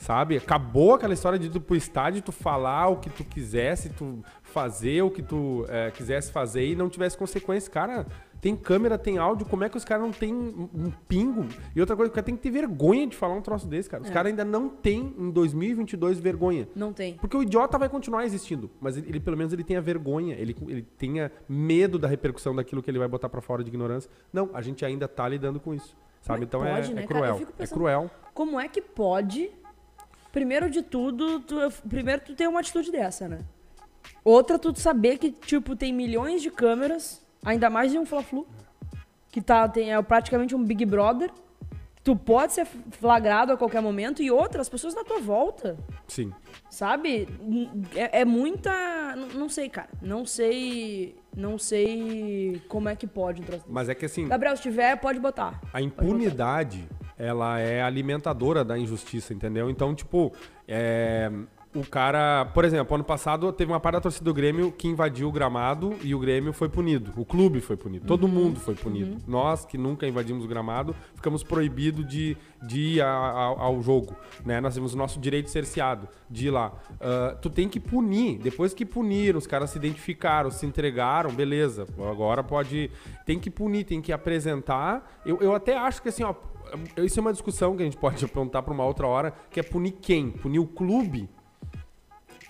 [0.00, 0.34] Sabe?
[0.38, 5.02] Acabou aquela história de tu pro estádio tu falar o que tu quisesse, tu fazer
[5.02, 7.70] o que tu é, quisesse fazer e não tivesse consequência.
[7.70, 8.06] Cara,
[8.40, 11.46] tem câmera, tem áudio, como é que os caras não têm um pingo?
[11.76, 14.02] E outra coisa, o cara tem que ter vergonha de falar um troço desse, cara.
[14.02, 14.12] Os É.
[14.12, 16.66] caras ainda não têm, em 2022, vergonha.
[16.74, 17.16] Não tem.
[17.18, 20.56] Porque o idiota vai continuar existindo, mas ele, ele, pelo menos ele tenha vergonha, ele,
[20.66, 24.10] ele tenha medo da repercussão daquilo que ele vai botar pra fora de ignorância.
[24.32, 26.40] Não, a gente ainda tá lidando com isso, sabe?
[26.40, 27.20] É Então pode, é, né, é cara?
[27.20, 28.10] Cruel, fico é pensando- cruel.
[28.32, 29.50] Como é que pode,
[30.32, 31.56] primeiro de tudo, tu,
[31.88, 33.40] primeiro tu ter uma atitude dessa, né?
[34.24, 38.46] Outra, tu saber que, tipo, tem milhões de câmeras, ainda mais de um Fla-Flu,
[39.30, 41.30] que tá, tem, é praticamente um Big Brother,
[42.02, 45.76] tu pode ser flagrado a qualquer momento e outras pessoas na tua volta.
[46.08, 46.32] Sim.
[46.68, 47.28] Sabe?
[47.94, 48.70] É, é muita.
[49.16, 49.88] Não, não sei, cara.
[50.00, 51.16] Não sei.
[51.36, 53.42] Não sei como é que pode.
[53.68, 54.26] Mas é que assim.
[54.28, 55.60] Gabriel, se tiver, pode botar.
[55.72, 56.99] A impunidade, botar.
[57.20, 59.68] Ela é alimentadora da injustiça, entendeu?
[59.68, 60.32] Então, tipo,
[60.66, 61.30] é,
[61.74, 65.28] o cara, por exemplo, ano passado teve uma parte da torcida do Grêmio que invadiu
[65.28, 67.12] o gramado e o Grêmio foi punido.
[67.16, 68.06] O clube foi punido.
[68.06, 68.28] Todo uhum.
[68.28, 69.12] mundo foi punido.
[69.12, 69.18] Uhum.
[69.28, 74.16] Nós, que nunca invadimos o gramado, ficamos proibidos de, de ir a, a, ao jogo.
[74.44, 74.60] Né?
[74.60, 76.72] Nós temos o nosso direito cerceado de ir lá.
[76.94, 78.38] Uh, tu tem que punir.
[78.38, 81.86] Depois que puniram, os caras se identificaram, se entregaram, beleza.
[82.10, 82.90] Agora pode.
[83.24, 85.20] Tem que punir, tem que apresentar.
[85.24, 86.34] Eu, eu até acho que assim, ó.
[86.96, 89.62] Isso é uma discussão que a gente pode apontar para uma outra hora, que é
[89.62, 90.30] punir quem?
[90.30, 91.28] Punir o clube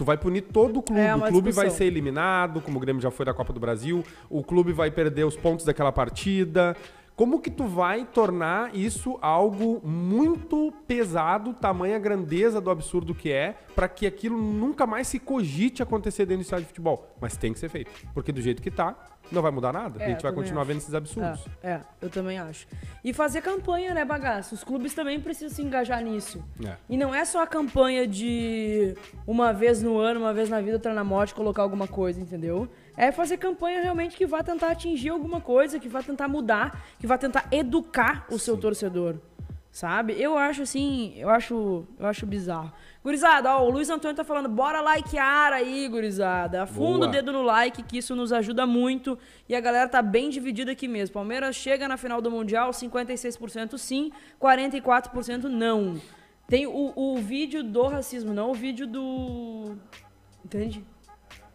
[0.00, 0.98] Tu vai punir todo o clube.
[0.98, 1.62] É o clube discussão.
[1.62, 4.02] vai ser eliminado, como o Grêmio já foi da Copa do Brasil.
[4.30, 6.74] O clube vai perder os pontos daquela partida.
[7.14, 13.58] Como que tu vai tornar isso algo muito pesado, tamanha grandeza do absurdo que é,
[13.76, 17.14] para que aquilo nunca mais se cogite acontecer dentro do estádio de futebol?
[17.20, 17.90] Mas tem que ser feito.
[18.14, 18.96] Porque do jeito que tá,
[19.30, 20.02] não vai mudar nada.
[20.02, 20.68] É, a gente vai continuar acho.
[20.68, 21.44] vendo esses absurdos.
[21.62, 22.66] É, é, eu também acho.
[23.04, 24.54] E fazer campanha, né, bagaço?
[24.54, 26.42] Os clubes também precisam se engajar nisso.
[26.64, 26.76] É.
[26.88, 28.94] E não é só a campanha de
[29.26, 32.68] uma vez no ano, uma vez na vida, outra na morte, colocar alguma coisa, entendeu?
[32.96, 37.06] É fazer campanha realmente que vai tentar atingir alguma coisa, que vai tentar mudar, que
[37.06, 38.60] vai tentar educar o seu Sim.
[38.60, 39.16] torcedor.
[39.72, 40.20] Sabe?
[40.20, 42.72] Eu acho assim, eu acho, eu acho bizarro.
[43.04, 46.64] Gurizada, ó, o Luiz Antônio tá falando, bora likear aí, gurizada.
[46.64, 47.08] Afunda Boa.
[47.08, 49.16] o dedo no like, que isso nos ajuda muito.
[49.48, 51.14] E a galera tá bem dividida aqui mesmo.
[51.14, 56.00] Palmeiras chega na final do Mundial, 56% sim, 44% não.
[56.48, 59.76] Tem o, o vídeo do racismo, não o vídeo do.
[60.44, 60.84] Entende?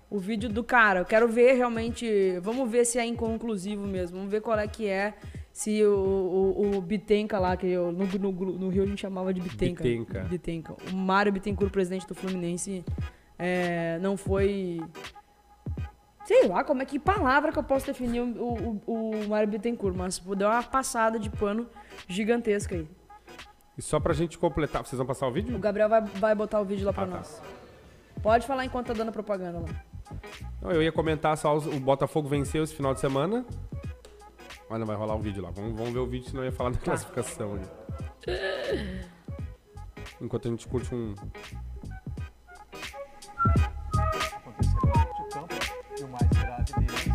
[0.09, 1.01] O vídeo do cara.
[1.01, 2.39] Eu quero ver realmente.
[2.39, 4.15] Vamos ver se é inconclusivo mesmo.
[4.15, 5.13] Vamos ver qual é que é
[5.55, 9.33] se o, o, o Bitenca lá, que eu, no, no, no, Rio a gente chamava
[9.33, 9.81] de Bitenca.
[9.81, 10.23] Bitenca.
[10.25, 10.75] Bitenca.
[10.91, 12.83] O Mário Bittencourt, presidente do Fluminense,
[13.39, 14.81] é, não foi.
[16.25, 19.95] Sei lá como é que palavra que eu posso definir o, o, o Mário Bittencourt,
[19.95, 21.65] mas deu uma passada de pano
[22.05, 22.85] gigantesca aí.
[23.77, 25.55] E só pra gente completar, vocês vão passar o vídeo?
[25.55, 27.15] O Gabriel vai, vai botar o vídeo lá pra ah, tá.
[27.15, 27.41] nós.
[28.21, 30.73] Pode falar enquanto tá dando propaganda lá.
[30.73, 33.45] Eu ia comentar só o Botafogo venceu esse final de semana.
[34.69, 35.51] Olha, vai rolar um vídeo lá.
[35.51, 36.85] Vamos, vamos ver o vídeo, senão eu ia falar da tá.
[36.85, 37.65] classificação ali.
[40.19, 41.13] Enquanto a gente curte um.
[41.13, 41.21] de
[45.31, 45.53] campo
[45.99, 47.05] e o mais grave deles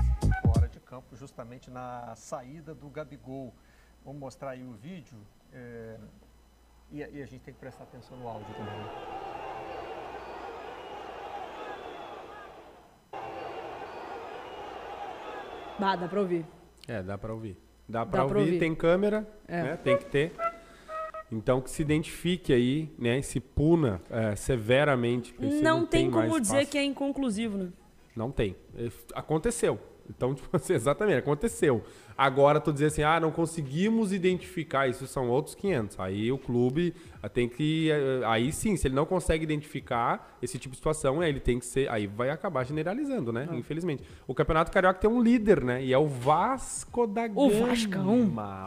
[0.42, 3.52] fora de campo, justamente na saída do Gabigol.
[4.04, 5.18] Vamos mostrar aí o vídeo.
[5.52, 5.98] É...
[6.92, 8.74] E, e, a gente tem que prestar atenção no áudio também.
[15.78, 16.44] Bah, dá pra ouvir.
[16.90, 17.56] É, dá para ouvir.
[17.88, 19.62] Dá para ouvir, ouvir, tem câmera, é.
[19.62, 19.76] né?
[19.76, 20.32] Tem que ter.
[21.30, 23.20] Então que se identifique aí, né?
[23.20, 25.32] E se puna é, severamente.
[25.38, 26.72] Não, não, tem, tem como dizer espaço.
[26.72, 27.68] que é inconclusivo, né?
[28.16, 28.56] Não tem.
[28.76, 29.78] É, aconteceu.
[30.10, 31.82] Então, tipo assim, exatamente, aconteceu.
[32.16, 35.98] Agora tu dizer assim, ah, não conseguimos identificar, isso são outros 500.
[36.00, 37.90] Aí o clube ah, tem que.
[38.22, 41.64] Ah, aí sim, se ele não consegue identificar esse tipo de situação, ele tem que
[41.64, 41.90] ser.
[41.90, 43.48] Aí vai acabar generalizando, né?
[43.50, 43.56] Ah.
[43.56, 44.02] Infelizmente.
[44.26, 45.82] O Campeonato Carioca tem um líder, né?
[45.82, 47.40] E é o Vasco da Gama.
[47.40, 48.20] O Vascão.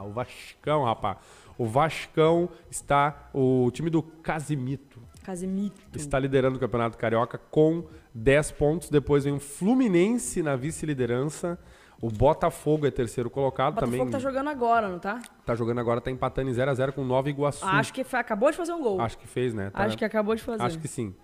[0.07, 1.17] O Vascão, rapaz.
[1.57, 3.29] O Vascão está.
[3.33, 4.99] O time do Casimito.
[5.23, 5.79] Casimito.
[5.95, 8.89] Está liderando o Campeonato Carioca com 10 pontos.
[8.89, 11.57] Depois vem o Fluminense na vice-liderança.
[12.01, 14.01] O Botafogo é terceiro colocado também.
[14.01, 15.21] O Botafogo tá jogando agora, não tá?
[15.45, 17.65] Tá jogando agora, tá empatando em 0x0 com Nova Iguaçu.
[17.65, 18.99] Acho que foi, acabou de fazer um gol.
[18.99, 19.69] Acho que fez, né?
[19.69, 20.61] Tá, Acho que acabou de fazer.
[20.63, 21.15] Acho que sim.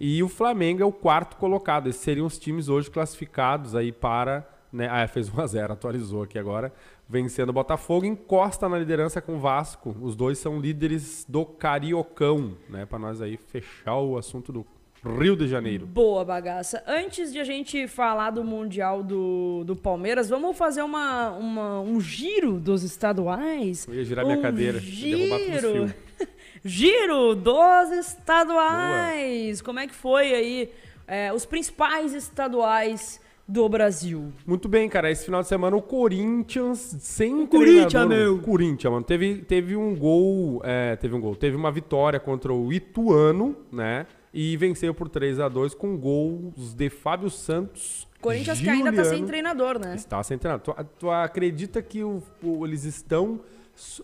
[0.00, 1.88] E o Flamengo é o quarto colocado.
[1.88, 4.48] Esses seriam os times hoje classificados aí para.
[4.72, 4.88] Né?
[4.90, 6.72] Ah, fez 1x0, atualizou aqui agora.
[7.06, 9.94] Vencendo o Botafogo, encosta na liderança com o Vasco.
[10.00, 12.86] Os dois são líderes do Cariocão, né?
[12.86, 14.66] Para nós aí fechar o assunto do
[15.04, 15.84] Rio de Janeiro.
[15.84, 16.82] Boa bagaça.
[16.86, 22.00] Antes de a gente falar do Mundial do, do Palmeiras, vamos fazer uma, uma, um
[22.00, 23.86] giro dos estaduais?
[23.88, 24.78] Eu ia girar um minha cadeira.
[24.78, 25.92] Giro.
[26.64, 29.60] giro dos estaduais.
[29.60, 29.64] Boa.
[29.64, 30.72] Como é que foi aí
[31.08, 34.32] é, os principais estaduais do Brasil.
[34.46, 35.10] Muito bem, cara.
[35.10, 38.38] Esse final de semana o Corinthians sem o Corinthians, meu.
[38.38, 39.04] Corinthians, mano.
[39.04, 44.06] Teve, teve um gol, é, teve um gol, teve uma vitória contra o Ituano, né?
[44.32, 48.08] E venceu por 3 a 2 com gols de Fábio Santos.
[48.20, 49.94] Corinthians Juliano, que ainda está sem treinador, né?
[49.94, 50.74] Está sem treinador.
[50.74, 53.40] Tu, tu acredita que o, o, eles estão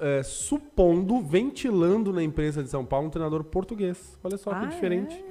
[0.00, 4.18] é, supondo, ventilando na imprensa de São Paulo um treinador português?
[4.22, 5.14] Olha só ah, que diferente.
[5.14, 5.28] É.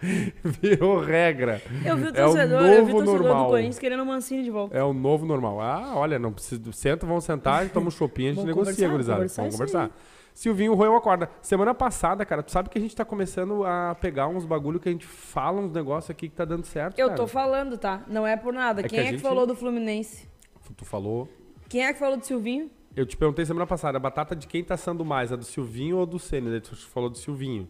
[0.62, 1.60] Virou regra.
[1.84, 3.44] Eu vi o É o torcedor, eu vi o torcedor normal.
[3.44, 4.76] do Corinthians querendo o Mancini de volta.
[4.76, 5.60] É o novo normal.
[5.60, 6.60] Ah, olha, não precisa.
[6.72, 9.26] Senta, vamos sentar, toma um shopping, a gente Vamos negocia, gurizada.
[9.26, 9.90] Vamos conversar.
[10.34, 11.28] Silvinho roeu a corda.
[11.42, 14.88] Semana passada, cara, tu sabe que a gente tá começando a pegar uns bagulho que
[14.88, 17.16] a gente fala uns negócios aqui que tá dando certo, Eu cara.
[17.20, 18.02] tô falando, tá?
[18.08, 18.80] Não é por nada.
[18.80, 20.28] É que Quem é que gente- falou do Fluminense?
[20.76, 21.28] Tu falou.
[21.68, 22.70] Quem é que falou do Silvinho?
[22.96, 25.32] Eu te perguntei semana passada, a batata de quem tá assando mais?
[25.32, 26.60] A do Silvinho ou do Senna?
[26.60, 27.68] Tu falou do Silvinho,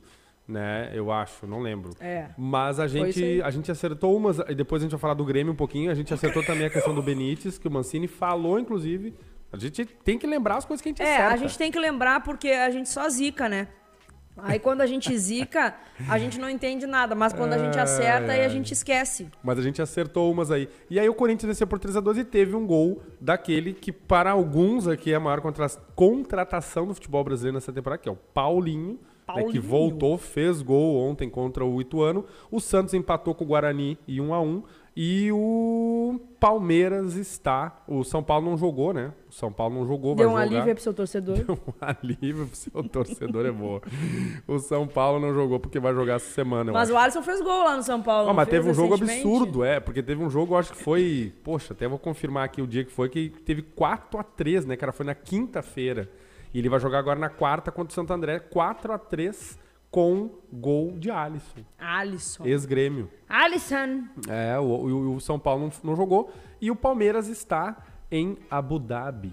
[0.48, 0.90] né?
[0.94, 1.90] Eu acho, não lembro.
[2.00, 2.28] É.
[2.38, 5.52] Mas a gente, a gente acertou umas, e depois a gente vai falar do Grêmio
[5.52, 9.14] um pouquinho, a gente acertou também a questão do Benítez, que o Mancini falou, inclusive.
[9.52, 11.34] A gente tem que lembrar as coisas que a gente É, acerta.
[11.34, 13.68] a gente tem que lembrar porque a gente só zica, né?
[14.42, 15.74] Aí quando a gente zica,
[16.08, 19.28] a gente não entende nada, mas quando a gente acerta, aí a gente esquece.
[19.42, 20.66] Mas a gente acertou umas aí.
[20.88, 24.88] E aí o Corinthians venceu por 3x2 e teve um gol daquele que, para alguns
[24.88, 28.98] aqui, é a maior contra- contratação do futebol brasileiro nessa temporada, que é o Paulinho.
[29.28, 29.62] né, que Paulinho.
[29.62, 32.24] voltou, fez gol ontem contra o Ituano.
[32.50, 34.62] O Santos empatou com o Guarani em 1 a 1
[34.96, 37.83] E o Palmeiras está.
[37.87, 39.12] O São Paulo não jogou, né?
[39.29, 40.57] O São Paulo não jogou, Deu um vai jogar.
[40.57, 41.38] alívio aí pro seu torcedor.
[41.48, 43.81] Um alívio pro seu torcedor é boa.
[44.48, 46.72] O São Paulo não jogou porque vai jogar essa semana.
[46.72, 46.98] Mas acho.
[46.98, 48.26] o Alisson fez gol lá no São Paulo.
[48.26, 51.33] Não mas teve um jogo absurdo, é, porque teve um jogo, acho que foi.
[51.44, 54.92] Poxa, até vou confirmar aqui o dia que foi, que teve 4x3, né, cara?
[54.92, 56.11] Foi na quinta-feira.
[56.53, 59.57] E ele vai jogar agora na quarta contra o Santo André, 4x3
[59.90, 62.44] com gol de Alisson, Alisson.
[62.46, 63.11] ex-grêmio.
[63.29, 64.05] Alisson.
[64.29, 66.33] É, o, o- o São Paulo não, não jogou.
[66.61, 67.76] E o Palmeiras está
[68.11, 69.33] em Abu Dhabi.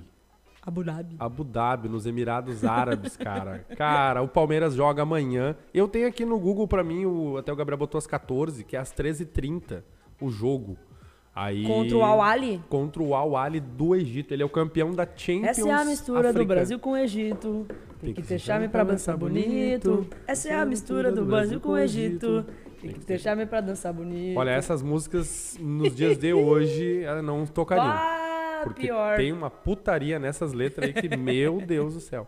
[0.62, 1.16] Abu Dhabi.
[1.20, 3.66] Abu Dhabi, nos Emirados Árabes, cara.
[3.78, 5.56] Cara, o Palmeiras joga amanhã.
[5.74, 8.76] Eu tenho aqui no Google pra mim, o, até o Gabriel botou às 14, que
[8.76, 9.82] é às 13h30
[10.20, 10.78] o jogo.
[11.38, 12.60] Aí, Contra o Al-Ali.
[12.68, 14.34] Contra o Al-Ali do Egito.
[14.34, 16.46] Ele é o campeão da Champions Essa é a mistura do africana.
[16.48, 17.68] Brasil com o Egito.
[18.02, 20.08] Tem que ter charme pra dançar bonito.
[20.26, 22.44] Essa é a mistura do Brasil com o Egito.
[22.82, 24.36] Tem que ter charme pra dançar bonito.
[24.36, 27.86] Olha, essas músicas nos dias de hoje não tocariam.
[27.86, 29.16] Ah, Porque pior.
[29.18, 32.28] tem uma putaria nessas letras aí que, meu Deus do céu.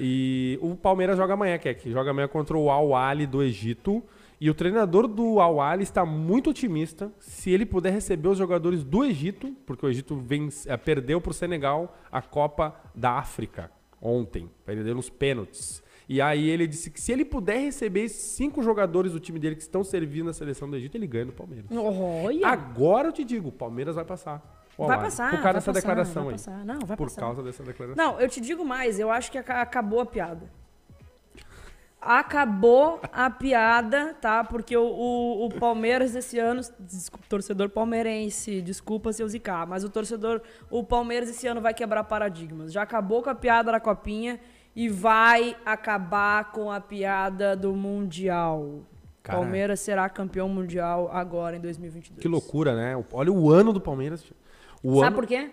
[0.00, 1.92] E o Palmeiras joga amanhã, Keck.
[1.92, 4.02] Joga amanhã contra o Al-Ali do Egito.
[4.40, 7.10] E o treinador do Al-Ali está muito otimista.
[7.18, 11.30] Se ele puder receber os jogadores do Egito, porque o Egito vence, eh, perdeu para
[11.30, 13.70] o Senegal a Copa da África
[14.00, 14.48] ontem.
[14.64, 15.82] Perdeu nos pênaltis.
[16.08, 19.56] E aí ele disse que se ele puder receber esses cinco jogadores do time dele
[19.56, 21.66] que estão servindo na seleção do Egito, ele ganha do Palmeiras.
[21.70, 22.46] Olha.
[22.46, 24.56] Agora eu te digo, o Palmeiras vai passar.
[24.78, 25.30] Vai passar.
[25.30, 26.38] Por causa dessa passar, declaração vai aí.
[26.38, 26.64] Passar.
[26.64, 27.20] Não, vai Por passar.
[27.20, 28.02] causa dessa declaração.
[28.12, 30.48] Não, eu te digo mais, eu acho que aca- acabou a piada.
[32.00, 34.44] Acabou a piada, tá?
[34.44, 39.82] Porque o, o, o Palmeiras esse ano, desculpa, torcedor palmeirense, desculpa se eu zicar, mas
[39.82, 42.72] o torcedor, o Palmeiras esse ano vai quebrar paradigmas.
[42.72, 44.38] Já acabou com a piada da copinha
[44.76, 48.84] e vai acabar com a piada do Mundial.
[49.28, 52.20] Palmeiras será campeão mundial agora em 2022.
[52.20, 53.04] Que loucura, né?
[53.12, 54.24] Olha o ano do Palmeiras.
[54.82, 55.16] O Sabe ano...
[55.16, 55.50] por quê?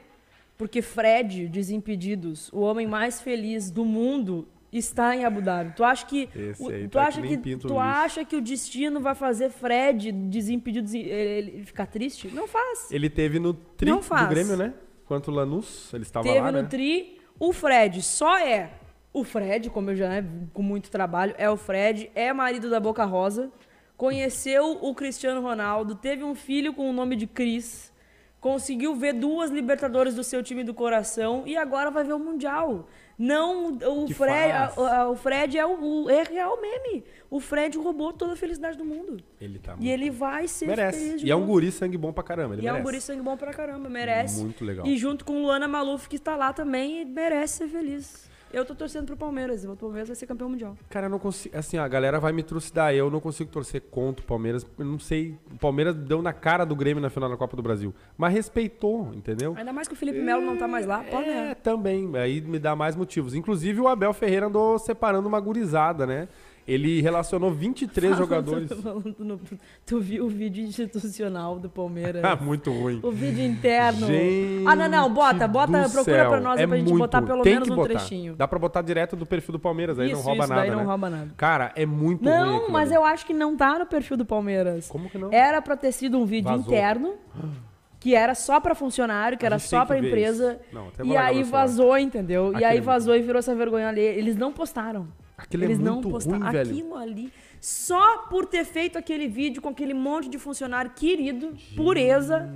[0.58, 4.48] Porque Fred, Desimpedidos, o homem mais feliz do mundo,
[4.80, 5.74] está em Abu Dhabi.
[5.76, 7.80] Tu acha que o- tu tá acha que que tu lixo.
[7.80, 12.28] acha que o destino vai fazer Fred, Desimpedidos, ele, ficar triste?
[12.34, 12.92] Não faz.
[12.92, 14.28] Ele teve no tri Não do faz.
[14.30, 14.74] Grêmio, né?
[15.06, 16.68] Quanto o Lanús, ele estava Teve lá, no né?
[16.68, 18.72] tri, o Fred só é
[19.14, 22.80] o Fred, como eu já né, com muito trabalho, é o Fred, é marido da
[22.82, 23.50] Boca Rosa,
[23.96, 27.94] conheceu o Cristiano Ronaldo, teve um filho com o nome de Cris,
[28.42, 32.88] conseguiu ver duas Libertadores do seu time do coração e agora vai ver o Mundial.
[33.18, 37.04] Não, o Que Fred, a- a- o Fred é o, o é real meme.
[37.30, 39.18] O Fred roubou toda a felicidade do mundo.
[39.40, 41.00] Ele tá E ele vai ser merece.
[41.00, 42.82] feliz E é um guri sangue bom pra caramba, ele E é merece.
[42.82, 44.42] um guri sangue bom pra caramba, merece.
[44.44, 44.86] Muito legal.
[44.86, 48.30] E junto com Luana Maluf, que está lá também, merece ser feliz.
[48.56, 50.78] Eu tô torcendo pro Palmeiras, o Palmeiras vai ser campeão mundial.
[50.90, 51.58] Cara, eu não consigo.
[51.58, 52.94] Assim, a galera vai me trucidar.
[52.94, 54.66] Eu não consigo torcer contra o Palmeiras.
[54.80, 55.38] Eu não sei.
[55.54, 57.94] O Palmeiras deu na cara do Grêmio na final da Copa do Brasil.
[58.18, 59.54] Mas respeitou, entendeu?
[59.58, 61.56] Ainda mais que o Felipe Melo não tá mais lá, pode É, né?
[61.56, 62.10] também.
[62.16, 63.36] Aí me dá mais motivos.
[63.36, 66.30] Inclusive, o Abel Ferreira andou separando uma gurizada, né?
[66.68, 68.72] Ele relacionou 23 jogadores.
[68.82, 69.40] Falando no-
[69.86, 72.24] tu viu o vídeo institucional do Palmeiras?
[72.26, 73.00] Ah, muito ruim.
[73.04, 74.08] o vídeo interno.
[74.08, 76.30] Gente ah, não, não, bota, bota, procura céu.
[76.32, 77.00] pra nós É pra gente muito.
[77.00, 77.90] botar pelo menos um botar.
[77.90, 78.36] trechinho.
[78.36, 80.72] Dá pra botar direto do perfil do Palmeiras, aí isso, não rouba isso, nada, daí
[80.72, 80.84] não né?
[80.86, 81.30] rouba nada.
[81.38, 82.96] Cara, é muito ruim Não, mas ali.
[82.98, 84.88] eu acho que não tá no perfil do Palmeiras.
[84.88, 85.32] Como que não?
[85.32, 86.66] Era pra ter sido um vídeo Vazou.
[86.66, 87.14] interno,
[88.00, 90.60] que era só pra funcionário, que era só ver empresa.
[90.74, 92.54] Não, E aí vazou, entendeu?
[92.58, 94.02] E aí vazou e virou essa vergonha ali.
[94.02, 95.08] Eles não postaram.
[95.38, 96.40] Aquilo é Eles não muito postaram.
[96.42, 96.72] ruim, velho.
[96.72, 97.34] Aquilo ali.
[97.60, 102.50] Só por ter feito aquele vídeo com aquele monte de funcionário querido, pureza,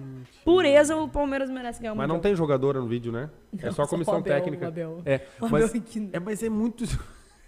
[0.46, 3.30] pureza, o Palmeiras merece ganhar um Mas não tem jogadora no vídeo, né?
[3.58, 4.68] é Não, só só a comissão o Abel, técnica.
[4.68, 5.02] Abel.
[5.06, 5.74] É, mas,
[6.14, 6.86] é, mas é muito.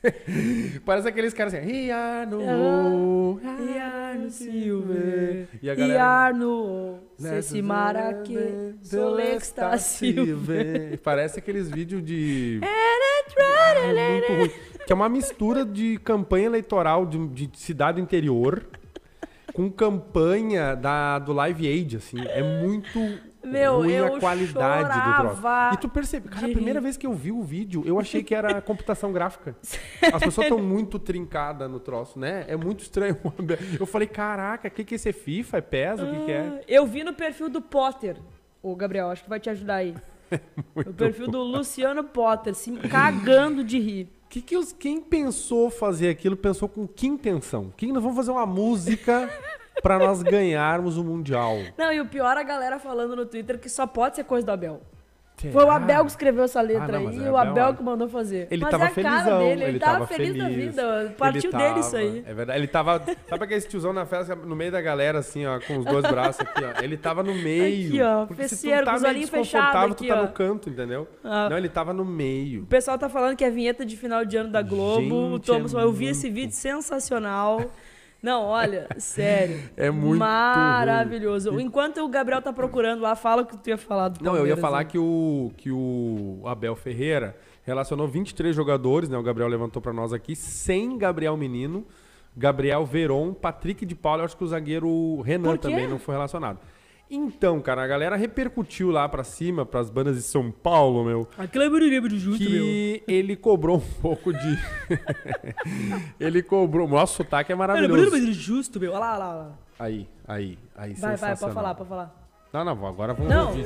[0.83, 2.41] Parece aqueles caras assim, Iarno,
[3.75, 5.99] Iarno Silver, E a galera...
[5.99, 8.35] Iarno, Ceci Maraque,
[8.81, 10.99] Solexta Silver.
[11.05, 12.59] Parece aqueles vídeos de...
[12.63, 14.70] É muito ruim.
[14.85, 18.65] Que é uma mistura de campanha eleitoral de, de cidade interior
[19.53, 22.17] com campanha da, do Live Aid, assim.
[22.27, 22.99] É muito
[23.43, 25.41] Meu, ruim a qualidade do troço.
[25.73, 28.33] E tu percebe, cara, a primeira vez que eu vi o vídeo, eu achei que
[28.33, 29.55] era computação gráfica.
[30.13, 32.45] As pessoas estão muito trincadas no troço, né?
[32.47, 33.17] É muito estranho.
[33.79, 35.57] Eu falei, caraca, o que, que é esse FIFA?
[35.57, 36.01] É PES?
[36.01, 36.63] O que, que é?
[36.67, 38.17] Eu vi no perfil do Potter.
[38.61, 39.95] Ô, Gabriel, acho que vai te ajudar aí.
[40.75, 44.20] o perfil do Luciano Potter, se cagando de rir.
[44.31, 47.69] Que que os, quem pensou fazer aquilo pensou com que intenção?
[47.75, 49.29] Quem nós vamos fazer uma música
[49.83, 51.57] pra nós ganharmos o Mundial?
[51.77, 54.51] Não, e o pior a galera falando no Twitter que só pode ser coisa do
[54.53, 54.81] Abel.
[55.41, 55.53] Será?
[55.53, 58.07] Foi o Abel que escreveu essa letra Ah, não, aí é o Abel, que mandou
[58.07, 58.47] fazer.
[58.51, 61.15] Ele mas tava é felizão, dele, ele, tava, tava feliz, da vida.
[61.17, 62.23] Partiu Ele dele tava, isso aí.
[62.27, 62.59] É verdade.
[62.59, 63.03] Ele tava.
[63.27, 66.41] Sabe aquele tiozão na festa no meio da galera, assim, ó, com os dois braços
[66.41, 66.83] aqui, ó?
[66.83, 67.87] Ele tava no meio.
[67.87, 70.21] Aqui, ó, Porque feceiro, tá com os olhinhos fechados tu tá ó.
[70.23, 71.07] no canto, entendeu?
[71.23, 71.49] Ah.
[71.49, 72.61] Não, ele tava no meio.
[72.61, 75.15] O pessoal tá falando que é vinheta de final de ano da Globo.
[75.15, 77.71] o Gente, Thomas, é eu vi esse vídeo sensacional.
[78.21, 79.59] Não, olha, sério.
[79.75, 81.59] É muito Maravilhoso.
[81.59, 84.45] Enquanto o Gabriel tá procurando lá, fala o que tu ia falar do Não, eu
[84.45, 84.85] ia Palmeiras, falar né?
[84.85, 89.17] que o, que o Abel Ferreira relacionou 23 jogadores, né?
[89.17, 91.85] O Gabriel levantou pra nós aqui, sem Gabriel Menino,
[92.37, 96.59] Gabriel Veron, Patrick de Paula, eu acho que o zagueiro Renan também não foi relacionado.
[97.13, 101.65] Então, cara, a galera repercutiu lá pra cima, pras bandas de São Paulo, meu, Aquilo
[101.65, 102.49] é muito de junto, meu.
[102.49, 104.59] que ele cobrou um pouco de.
[106.17, 106.87] ele cobrou.
[106.87, 108.11] Nosso sotaque é maravilhoso.
[108.11, 108.91] muito justo, meu.
[108.93, 109.51] Olha lá, olha lá.
[109.77, 112.15] Aí, aí, aí, Vai, vai, pode falar, pode falar.
[112.53, 113.47] Não, não, agora vamos Não.
[113.49, 113.65] ouvir.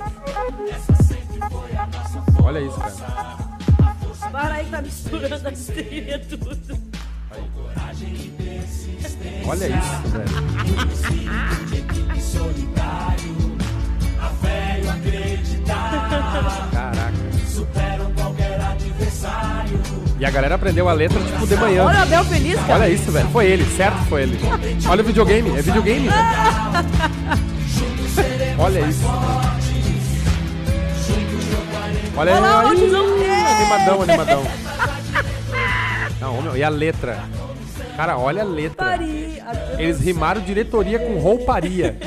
[2.43, 4.31] Olha isso, cara.
[4.31, 7.04] Para aí que tá misturando as trilhas tudo.
[9.47, 10.25] Olha isso, velho.
[16.71, 17.13] Caraca.
[20.17, 21.83] E a galera aprendeu a letra tipo de manhã.
[21.85, 22.73] Olha o Abel feliz, cara.
[22.73, 23.29] Olha isso, velho.
[23.29, 23.97] Foi ele, certo?
[24.09, 24.39] Foi ele.
[24.87, 25.49] Olha o videogame.
[25.57, 26.19] É videogame, velho.
[28.57, 29.05] Olha isso.
[32.17, 32.67] Olha o aí.
[33.61, 34.43] Animadão, animadão.
[36.19, 37.19] Não, meu, e a letra?
[37.95, 38.97] Cara, olha a letra.
[39.77, 41.97] Eles rimaram diretoria com rouparia.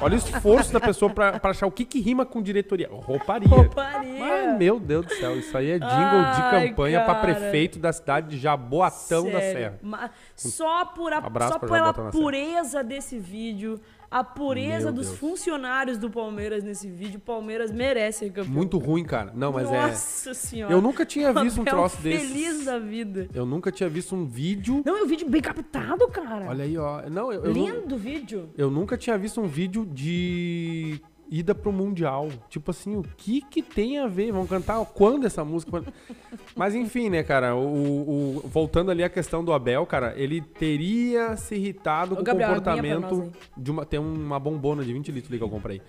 [0.00, 2.88] Olha o esforço da pessoa pra, pra achar o que que rima com diretoria.
[2.90, 3.48] Rouparia.
[3.48, 4.24] Rouparia.
[4.24, 5.90] Ai, meu Deus do céu, isso aí é jingle
[6.34, 7.34] de Ai, campanha pra cara.
[7.34, 9.52] prefeito da cidade de Jaboatão da Sério.
[9.58, 9.78] Serra.
[9.82, 13.80] Ma- Só, por a, Abraço só pela da pureza desse vídeo,
[14.12, 15.18] a pureza Meu dos Deus.
[15.18, 18.52] funcionários do Palmeiras nesse vídeo, Palmeiras merece ser campeão.
[18.52, 19.32] Muito ruim, cara.
[19.34, 19.86] Não, mas é.
[19.86, 20.72] Nossa senhora.
[20.72, 22.26] Eu nunca tinha visto um troço desse.
[22.26, 23.26] Feliz da vida.
[23.32, 24.82] Eu nunca tinha visto um vídeo.
[24.84, 26.46] Não, e o vídeo bem captado, cara.
[26.46, 27.08] Olha aí, ó.
[27.08, 28.50] Não, eu, eu, Lindo vídeo.
[28.56, 31.00] eu nunca tinha visto um vídeo de
[31.32, 32.28] ida pro Mundial.
[32.50, 34.30] Tipo assim, o que que tem a ver?
[34.32, 35.82] Vão cantar quando essa música?
[36.54, 37.56] Mas enfim, né, cara?
[37.56, 42.22] O, o- voltando ali à questão do Abel, cara, ele teria se irritado Ô, com
[42.22, 43.86] o Gabriel, pra comportamento de uma.
[43.86, 45.80] Tem uma bombona de 20 litros ali que eu comprei.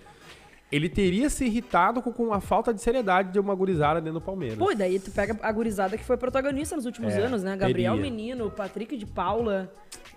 [0.72, 4.24] Ele teria se irritado com, com a falta de seriedade de uma gurizada dentro do
[4.24, 4.58] Palmeiras.
[4.58, 7.54] Pô, e daí tu pega a gurizada que foi protagonista nos últimos É, anos, né?
[7.56, 8.10] Gabriel teria.
[8.10, 9.72] Menino, Patrick de Paula,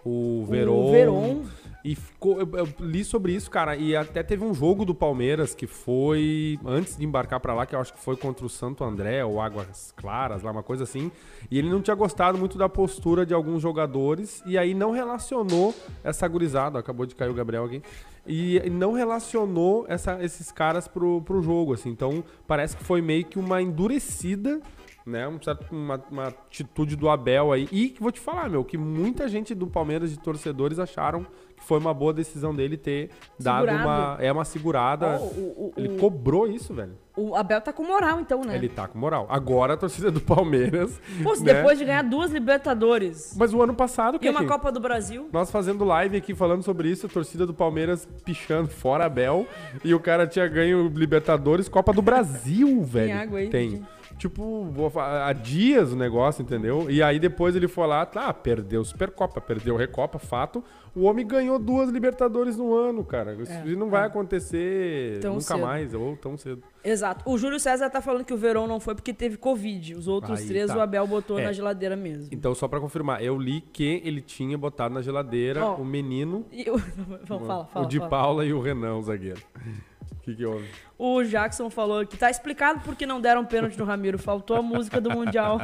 [0.08, 0.92] o o Veron.
[0.92, 1.42] Veron.
[1.84, 5.56] E ficou, eu, eu li sobre isso, cara, e até teve um jogo do Palmeiras
[5.56, 8.84] que foi antes de embarcar pra lá, que eu acho que foi contra o Santo
[8.84, 11.10] André ou Águas Claras, lá uma coisa assim.
[11.50, 15.74] E ele não tinha gostado muito da postura de alguns jogadores e aí não relacionou
[16.04, 17.82] essa gurizada, acabou de cair o Gabriel aqui.
[18.26, 21.90] E não relacionou essa- esses caras pro, pro jogo, assim.
[21.90, 24.60] Então, parece que foi meio que uma endurecida
[25.08, 25.28] né?
[25.28, 27.68] Um certo- uma, uma atitude do Abel aí.
[27.72, 31.64] E que vou te falar, meu, que muita gente do Palmeiras de torcedores acharam que
[31.64, 33.88] foi uma boa decisão dele ter dado Segurado.
[33.88, 34.18] uma.
[34.20, 35.08] É uma segurada.
[35.20, 35.30] Ó, o,
[35.68, 36.92] o- Ele o- cobrou isso, velho.
[37.16, 38.56] o Abel tá com moral, então, né?
[38.56, 39.26] Ele tá com moral.
[39.28, 41.02] Agora a torcida do Palmeiras.
[41.24, 41.54] Pô, né?
[41.56, 45.28] depois de ganhar duas Libertadores Mas o ano passado, que e uma Copa do Brasil.
[45.34, 49.48] Nós fazendo live aqui falando sobre isso, a torcida do Palmeiras pichando fora Abel.
[49.84, 53.18] E o cara tinha ganho Libertadores, Copa do Brasil, velho.
[53.18, 53.70] água aí, Tem.
[53.72, 53.97] gente?
[54.18, 56.90] Tipo, há dias o negócio, entendeu?
[56.90, 60.64] E aí depois ele foi lá, tá, perdeu Supercopa, perdeu Recopa, fato.
[60.96, 63.36] O homem ganhou duas Libertadores no ano, cara.
[63.36, 65.60] Isso É, não vai acontecer Tão nunca cedo.
[65.62, 66.64] mais, ou tão cedo.
[66.84, 67.30] Exato.
[67.30, 69.94] O Júlio César tá falando que o Verão não foi porque teve Covid.
[69.94, 70.78] Os outros Aí três tá.
[70.78, 71.44] o Abel botou É.
[71.44, 72.30] na geladeira mesmo.
[72.32, 75.76] Então, só pra confirmar, eu li que ele tinha botado na geladeira Ó.
[75.76, 76.78] o menino, E o...
[77.28, 77.86] Vamos, fala, fala.
[77.86, 78.10] o de fala.
[78.10, 79.42] Paula e o Renan, o zagueiro.
[80.24, 80.66] que, que houve?
[81.00, 84.18] O Jackson falou que tá explicado porque não deram pênalti no Ramiro.
[84.18, 85.60] Faltou a música do Mundial.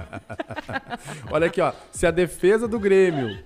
[1.31, 1.73] Olha aqui, ó.
[1.91, 3.39] Se a defesa do Grêmio,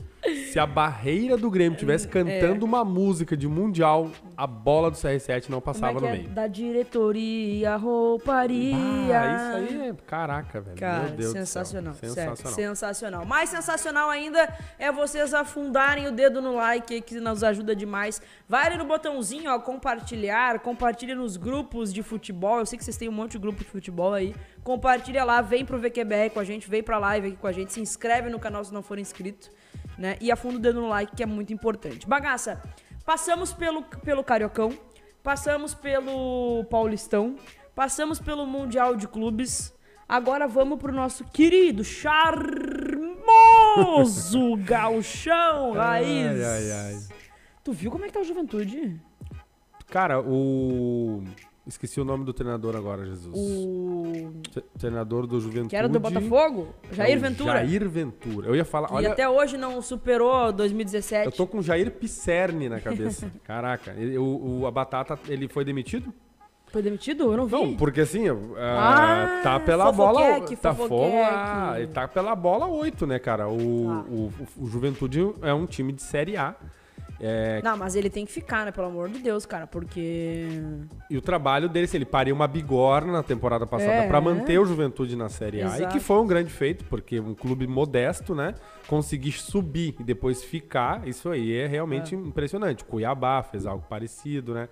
[0.52, 2.10] se a barreira do Grêmio tivesse É.
[2.10, 6.12] cantando uma música de Mundial, a bola do CR7 não Como passava é no é?
[6.12, 6.28] meio.
[6.30, 8.76] Da diretoria, rouparia.
[9.22, 9.94] Ah, isso aí é.
[10.06, 10.78] Caraca, velho.
[10.78, 11.94] Cara, Meu Deus sensacional.
[11.94, 12.10] do céu.
[12.10, 12.54] Sensacional.
[12.54, 13.26] sensacional.
[13.26, 18.22] Mais sensacional ainda é vocês afundarem o dedo no like, que nos ajuda demais.
[18.50, 22.60] Vai ali no botãozinho, ó, compartilhar, compartilha nos grupos de futebol.
[22.60, 24.36] Eu sei que vocês têm um monte de grupo de futebol aí.
[24.64, 27.74] Compartilha lá, vem pro VQBR com a gente, vem pra live aqui com a gente,
[27.74, 29.50] se inscreve no canal se não for inscrito,
[29.98, 30.18] né?
[30.20, 32.08] E afunda o dedo no like, que é muito importante.
[32.08, 32.62] Bagaça,
[33.06, 34.74] passamos pelo, pelo Cariocão,
[35.24, 37.36] passamos pelo Paulistão,
[37.74, 39.74] passamos pelo Mundial de Clubes.
[40.10, 42.98] Agora vamos pro nosso querido, charmoso
[44.64, 46.42] gauchão raiz.
[46.42, 47.00] Ai, ai, ai.
[47.64, 48.98] Tu viu como é que tá o Juventude?
[49.90, 51.24] Cara, o.
[51.68, 53.36] Esqueci o nome do treinador agora, Jesus.
[53.36, 54.32] O...
[54.54, 55.70] Tre- Treinador do Juventude.
[55.70, 56.70] Que era do Botafogo?
[56.94, 57.52] Jair É Ventura.
[57.66, 58.48] Jair Ventura.
[58.48, 58.90] Eu ia falar.
[58.92, 61.26] E Olha, até hoje não superou 2017.
[61.26, 63.30] eu tô com Jair Pisserni na cabeça.
[63.44, 66.14] Caraca, ele- o, o- a Batata, ele foi demitido?
[66.68, 67.32] Foi demitido?
[67.32, 67.52] Eu não vi.
[67.54, 70.20] Não, porque assim, Ah, ah, tá pela bola.
[70.22, 71.12] fofoqueque, Tá, fofoqueque.
[71.12, 73.48] fo- ah, ele tá pela bola 8, né, cara?
[73.50, 74.06] O, Tá.
[74.10, 76.56] o, o- o Juventude é um time de Série A.
[77.20, 78.72] É, Não, mas ele tem que ficar, né?
[78.72, 80.48] Pelo amor de Deus, cara, porque.
[81.10, 84.08] E o trabalho dele, ele pariu uma bigorna na temporada passada É.
[84.08, 85.80] pra manter o Juventude na Série A.
[85.80, 88.54] E que foi um grande feito, porque um clube modesto, né?
[88.88, 92.84] Conseguir subir e depois ficar, isso aí é realmente impressionante.
[92.86, 94.70] Cuiabá fez algo parecido, né?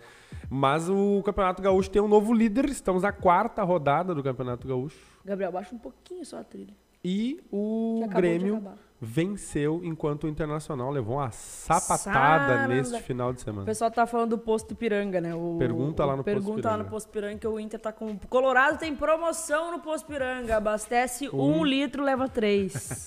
[0.50, 4.98] Mas o Campeonato Gaúcho tem um novo líder, estamos na quarta rodada do Campeonato Gaúcho.
[5.26, 6.74] Gabriel, baixa um pouquinho só a trilha.
[7.04, 8.64] E o Grêmio.
[9.06, 12.68] Venceu enquanto o Internacional levou uma sapatada Saranda.
[12.68, 13.66] neste final de O semana.
[13.66, 15.36] pessoal tá falando do posto Ipiranga, né?
[15.36, 18.18] O, Pergunta lá no Posto Pergunta lá no posto Piranga que o Inter tá com.
[18.30, 20.58] Colorado tem promoção no posto Piranga.
[20.58, 23.06] Abastece um, litro, leva três.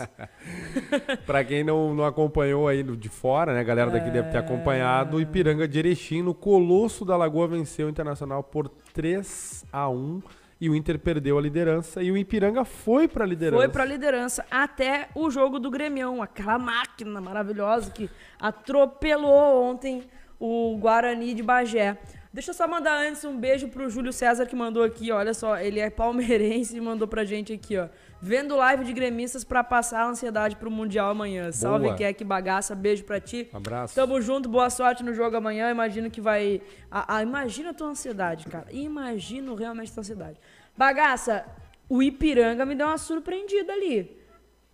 [1.26, 3.60] Pra quem não, não acompanhou aí de fora, né?
[3.60, 4.30] A galera daqui deve É.
[4.32, 5.16] ter acompanhado.
[5.16, 10.22] O Ipiranga de Erechim, no Colosso da Lagoa, venceu o Internacional por 3 a 1
[10.60, 12.02] E o Inter perdeu a liderança.
[12.02, 13.62] E o Ipiranga foi pra liderança.
[13.62, 16.20] Foi pra liderança até o jogo do Grêmião.
[16.20, 20.04] Aquela máquina maravilhosa que atropelou ontem
[20.38, 21.96] o Guarani de Bagé.
[22.32, 25.58] Deixa eu só mandar antes um beijo pro Júlio César que mandou aqui, olha só,
[25.58, 27.88] ele é palmeirense e mandou pra gente aqui, ó.
[28.20, 31.52] Vendo live de gremistas pra passar a ansiedade pro Mundial amanhã.
[31.52, 32.12] Salve, Boa.
[32.12, 33.48] que bagaça, beijo pra ti.
[33.52, 33.94] Abraço.
[33.94, 35.70] Tamo junto, boa sorte no jogo amanhã.
[35.70, 36.60] Imagino que vai.
[36.90, 38.66] Ah, ah, imagina a tua ansiedade, cara.
[38.72, 40.40] Imagino realmente a tua ansiedade.
[40.76, 41.46] Bagaça,
[41.88, 44.18] o Ipiranga me deu uma surpreendida ali.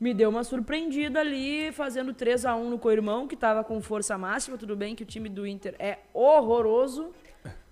[0.01, 4.17] Me deu uma surpreendida ali, fazendo 3 a 1 no Coirmão, que tava com força
[4.17, 4.57] máxima.
[4.57, 7.13] Tudo bem que o time do Inter é horroroso.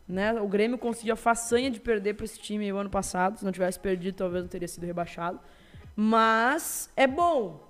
[0.06, 0.32] Né?
[0.34, 3.38] O Grêmio conseguiu a façanha de perder para esse time o ano passado.
[3.38, 5.40] Se não tivesse perdido, talvez não teria sido rebaixado.
[5.96, 7.60] Mas é bom.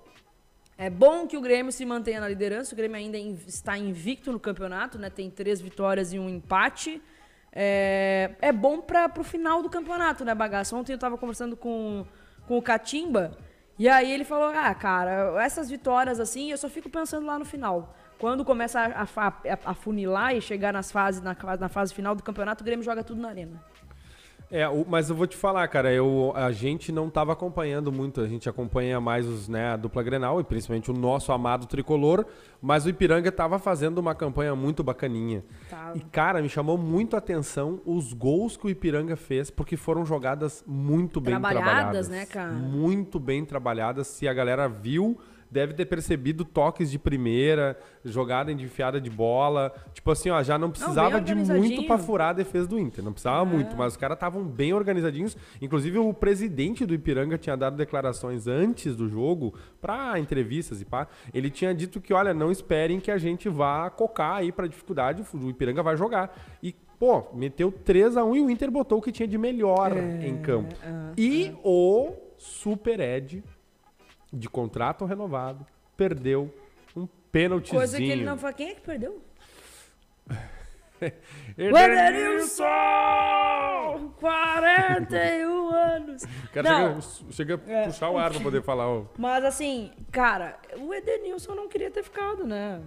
[0.77, 2.73] É bom que o Grêmio se mantenha na liderança.
[2.73, 5.09] O Grêmio ainda in- está invicto no campeonato, né?
[5.09, 7.01] Tem três vitórias e um empate.
[7.51, 10.75] É, é bom para o final do campeonato, né, bagaça?
[10.75, 12.03] Ontem eu estava conversando com,
[12.47, 13.37] com o Catimba
[13.77, 17.45] e aí ele falou: Ah, cara, essas vitórias assim, eu só fico pensando lá no
[17.45, 17.95] final.
[18.17, 19.33] Quando começa a, a,
[19.65, 23.03] a funilar e chegar nas fases, na, na fase final do campeonato, o Grêmio joga
[23.03, 23.63] tudo na arena.
[24.55, 28.27] É, mas eu vou te falar, cara, eu, a gente não tava acompanhando muito, a
[28.27, 32.23] gente acompanha mais os, né, a dupla Grenal e principalmente o nosso amado tricolor,
[32.61, 35.43] mas o Ipiranga tava fazendo uma campanha muito bacaninha.
[35.95, 40.05] E, cara, me chamou muito a atenção os gols que o Ipiranga fez, porque foram
[40.05, 42.09] jogadas muito bem Trabalhadas, trabalhadas.
[42.09, 42.51] né, cara?
[42.51, 44.05] Muito bem trabalhadas.
[44.05, 45.17] Se a galera viu,
[45.53, 49.71] deve ter percebido toques de primeira, jogada enfiada de bola.
[49.93, 53.03] Tipo assim, ó, já não precisava de muito pra furar a defesa do Inter.
[53.03, 53.13] Não É.
[53.13, 55.37] precisava muito, mas os caras estavam bem organizadinhos.
[55.61, 61.07] Inclusive, o presidente do Ipiranga tinha dado declarações antes do jogo pra entrevistas e pá.
[61.33, 65.23] Ele tinha dito que, olha, não esperem que a gente vá cocar aí pra dificuldade,
[65.33, 66.35] o Ipiranga vai jogar.
[66.63, 69.91] E, pô, meteu 3 a 1 e o Inter botou o que tinha de melhor
[69.95, 70.73] É, em campo.
[71.15, 73.43] E o Super Ed,
[74.33, 75.65] de contrato renovado,
[75.95, 76.51] perdeu
[76.95, 77.79] um pênaltizinho.
[77.79, 78.53] Coisa que ele não fala.
[78.53, 79.21] Quem é que perdeu?
[81.57, 82.63] Edenilson!
[82.65, 84.09] Edenilson!
[84.19, 86.23] 41 anos!
[86.23, 87.85] O cara Não, chega, chega a É.
[87.85, 88.87] puxar o ar pra poder falar.
[88.87, 89.05] ó.
[89.17, 92.81] mas assim, cara, o Edenilson não queria ter ficado, né?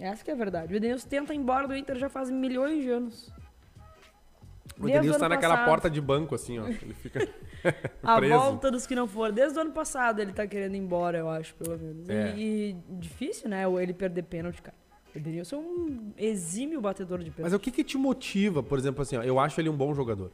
[0.00, 0.72] Essa que é a verdade.
[0.72, 3.32] O Edenilson tenta ir embora do Inter já faz milhões de anos.
[4.78, 5.68] O Edenilson tá naquela passado.
[5.70, 6.66] porta de banco, assim, ó.
[6.68, 7.26] Ele fica
[8.02, 9.34] A volta dos que não foram.
[9.34, 12.08] Desde o ano passado ele tá querendo ir embora, eu acho, pelo menos.
[12.08, 12.34] E- É.
[12.36, 13.64] E, difícil, né?
[13.80, 14.76] Ele perder pênalti, cara.
[15.14, 17.42] O Edenilson é um exímio batedor de pênalti.
[17.44, 19.94] Mas o que, que te motiva, por exemplo, assim, ó, eu acho ele um bom
[19.94, 20.30] jogador.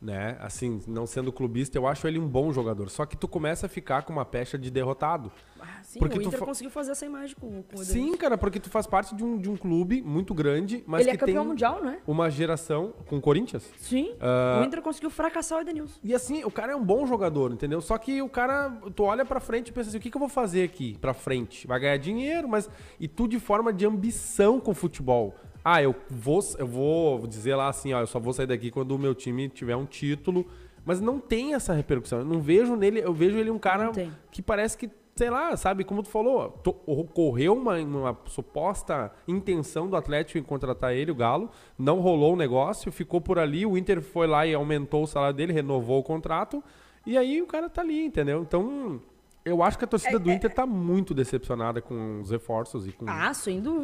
[0.00, 0.36] Né?
[0.40, 2.88] Assim, não sendo clubista, eu acho ele um bom jogador.
[2.88, 5.32] Só que tu começa a ficar com uma pecha de derrotado.
[5.60, 7.84] Ah, sim, porque o Inter fa- conseguiu fazer essa imagem com, com o.
[7.84, 11.10] Sim, cara, porque tu faz parte de um, de um clube muito grande, mas Ele
[11.10, 11.98] que é campeão tem mundial, não é?
[12.06, 13.68] uma geração com o Corinthians.
[13.78, 14.14] Sim.
[14.20, 14.60] Ah.
[14.62, 15.98] O Inter conseguiu fracassar o Edenilson.
[16.04, 17.80] E assim, o cara é um bom jogador, entendeu?
[17.80, 20.20] Só que o cara, tu olha pra frente e pensa assim, o que, que eu
[20.20, 21.66] vou fazer aqui pra frente?
[21.66, 22.70] Vai ganhar dinheiro, mas
[23.00, 25.34] e tu de forma de ambição com o futebol.
[25.70, 28.92] Ah, eu vou, eu vou dizer lá assim, ó, eu só vou sair daqui quando
[28.92, 30.46] o meu time tiver um título,
[30.84, 32.20] mas não tem essa repercussão.
[32.20, 33.90] Eu não vejo nele, eu vejo ele um cara
[34.30, 39.88] que parece que, sei lá, sabe, como tu falou, to- ocorreu uma, uma suposta intenção
[39.88, 43.76] do Atlético em contratar ele, o Galo, não rolou o negócio, ficou por ali, o
[43.76, 46.62] Inter foi lá e aumentou o salário dele, renovou o contrato,
[47.04, 48.40] e aí o cara tá ali, entendeu?
[48.40, 49.00] Então,
[49.48, 53.04] eu acho que a torcida do Inter tá muito decepcionada com os reforços e com,
[53.08, 53.32] Ah,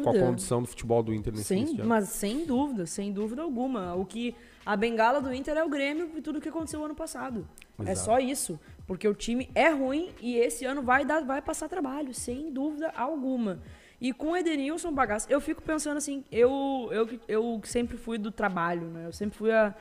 [0.03, 3.95] com a condição do futebol do Inter nesse Sem, mas sem dúvida, sem dúvida alguma.
[3.95, 4.35] O que
[4.65, 7.47] a bengala do Inter é o Grêmio e tudo que aconteceu ano passado.
[7.79, 8.05] É Exato.
[8.05, 12.13] só isso, porque o time é ruim e esse ano vai dar, vai passar trabalho,
[12.13, 13.59] sem dúvida alguma.
[13.99, 18.31] E com o Edenilson Bagaço, eu fico pensando assim, eu eu eu sempre fui do
[18.31, 19.07] trabalho, né?
[19.07, 19.73] Eu sempre fui a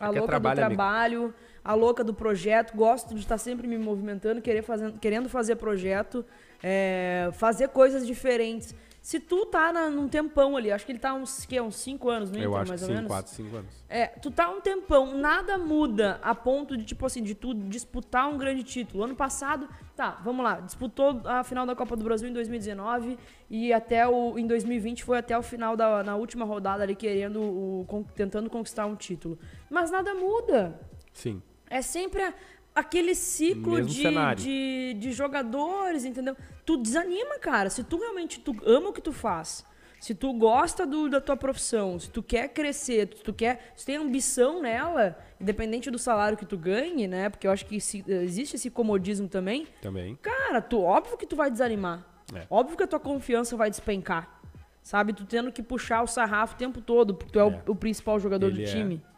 [0.00, 1.34] a louca trabalho, do amigo?
[1.64, 6.24] A louca do projeto, gosto de estar sempre me movimentando, querer fazendo, querendo fazer projeto,
[6.62, 8.74] é, fazer coisas diferentes.
[9.02, 12.08] Se tu tá na, num tempão ali, acho que ele tá uns, que, uns 5
[12.08, 13.08] anos no Eu acho que mais ou sim, menos.
[13.08, 13.84] 4, 5 anos.
[13.88, 18.28] É, tu tá um tempão, nada muda a ponto de, tipo assim, de tu disputar
[18.28, 19.02] um grande título.
[19.02, 23.18] Ano passado, tá, vamos lá, disputou a final da Copa do Brasil em 2019
[23.50, 27.42] e até o, em 2020 foi até o final da na última rodada ali querendo,
[27.42, 29.36] o, tentando conquistar um título.
[29.68, 30.80] Mas nada muda.
[31.12, 31.42] Sim.
[31.72, 32.34] É sempre a-
[32.74, 34.04] aquele ciclo de,
[34.36, 36.36] de, de jogadores, entendeu?
[36.64, 37.70] Tu desanima, cara.
[37.70, 39.64] Se tu realmente tu ama o que tu faz,
[40.00, 43.86] se tu gosta do, da tua profissão, se tu quer crescer, se tu quer, se
[43.86, 47.28] tem ambição nela, independente do salário que tu ganhe, né?
[47.28, 49.66] Porque eu acho que se- existe esse comodismo também.
[49.80, 50.16] Também.
[50.20, 52.04] Cara, tu óbvio que tu vai desanimar.
[52.34, 52.46] É.
[52.50, 54.40] Óbvio que a tua confiança vai despencar.
[54.82, 55.12] Sabe?
[55.12, 57.62] Tu tendo que puxar o sarrafo o tempo todo, porque tu é, É.
[57.68, 58.64] O, o principal jogador Ele do é.
[58.72, 59.00] time.
[59.04, 59.11] É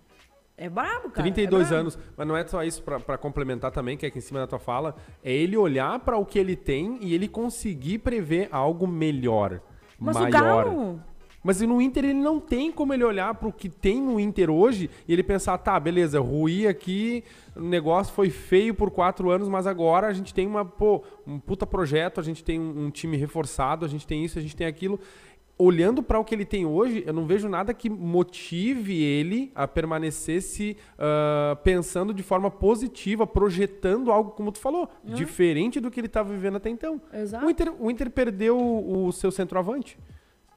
[0.70, 1.22] brabo, cara.
[1.22, 1.80] 32 é brabo.
[1.80, 4.40] anos, mas não é só isso pra, pra complementar também, que é aqui em cima
[4.40, 8.48] da tua fala, é ele olhar pra o que ele tem e ele conseguir prever
[8.52, 9.60] algo melhor,
[9.98, 10.28] Mas maior.
[10.28, 11.00] o Galo.
[11.44, 14.88] Mas no Inter ele não tem como ele olhar pro que tem no Inter hoje
[15.06, 17.22] e ele pensar, tá, beleza, ruí aqui,
[17.54, 21.38] o negócio foi feio por quatro anos, mas agora a gente tem uma, pô, um
[21.38, 24.56] puta projeto, a gente tem um, um time reforçado, a gente tem isso, a gente
[24.56, 24.98] tem aquilo.
[25.56, 29.68] Olhando para o que ele tem hoje, eu não vejo nada que motive ele a
[29.68, 36.00] permanecer se ah, pensando de forma positiva, projetando algo, como tu falou, diferente do que
[36.00, 37.00] ele estava vivendo até então.
[37.12, 37.46] Exato.
[37.46, 39.96] O Inter, o Inter perdeu o seu centroavante.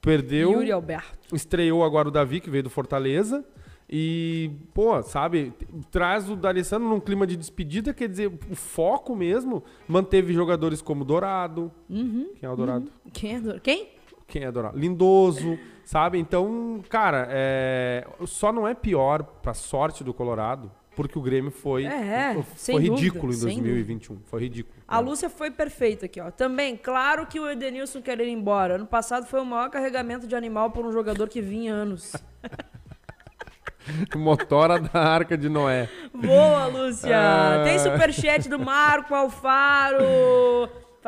[0.01, 1.35] Perdeu Yuri Alberto.
[1.35, 3.45] estreou agora o Davi, que veio do Fortaleza.
[3.89, 5.53] E, pô, sabe,
[5.89, 11.05] traz o D'Alessandro num clima de despedida, quer dizer, o foco mesmo, manteve jogadores como
[11.05, 11.71] Dourado.
[11.89, 12.33] Uhum.
[12.35, 12.91] Quem é o Dourado?
[13.13, 13.61] Quem é do...
[13.61, 13.96] Quem?
[14.27, 14.77] Quem é Dourado?
[14.77, 16.19] Lindoso, sabe?
[16.19, 21.85] Então, cara, é, só não é pior pra sorte do Colorado, porque o Grêmio foi,
[21.85, 24.19] É, foi sem dúvida, ridículo em sem 2021.
[24.25, 24.75] Foi ridículo.
[24.85, 25.07] A né?
[25.07, 26.29] Lúcia foi perfeita aqui, ó.
[26.29, 28.75] Também, claro que o Edenilson quer ir embora.
[28.75, 32.13] Ano passado foi o maior carregamento de animal por um jogador que vinha anos.
[34.13, 35.87] Motora da Arca de Noé.
[36.13, 37.17] Boa, Lúcia!
[37.17, 37.63] Ah.
[37.63, 40.03] Tem superchat do Marco Alfaro.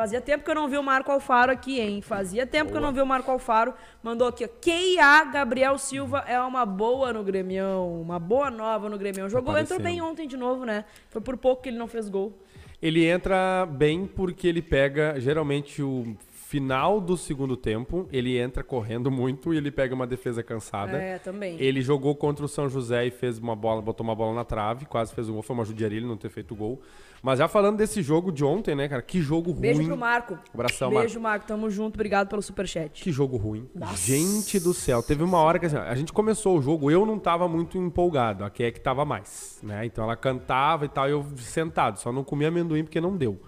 [0.00, 2.00] Fazia tempo que eu não vi o Marco Alfaro aqui, hein?
[2.00, 3.74] Fazia tempo que eu não vi o Marco Alfaro.
[4.02, 4.48] Mandou aqui, ó.
[4.48, 7.84] KA Gabriel Silva é uma boa no Grêmio.
[8.00, 9.28] Uma boa nova no Grêmio.
[9.28, 10.86] Jogou, entrou bem ontem de novo, né?
[11.10, 12.32] Foi por pouco que ele não fez gol.
[12.80, 16.16] Ele entra bem porque ele pega geralmente o
[16.50, 20.96] final do segundo tempo, ele entra correndo muito e ele pega uma defesa cansada.
[20.96, 21.56] É, também.
[21.60, 24.86] Ele jogou contra o São José e fez uma bola, botou uma bola na trave,
[24.86, 26.80] quase fez um gol, foi uma judiaria ele não ter feito gol.
[27.22, 29.02] Mas já falando desse jogo de ontem, né, cara?
[29.02, 29.88] Que jogo Beijo ruim.
[29.88, 30.38] pro Marco.
[30.54, 31.46] Abração, Beijo, Marco.
[31.46, 31.94] Tamo junto.
[31.94, 33.02] Obrigado pelo superchat.
[33.02, 33.68] Que jogo ruim.
[33.94, 35.02] Gente do céu.
[35.02, 38.44] Teve uma hora que assim, a gente começou o jogo, eu não tava muito empolgado,
[38.44, 39.84] a Kek tava mais, né?
[39.84, 43.38] Então ela cantava e tal, eu sentado, só não comia amendoim porque não deu.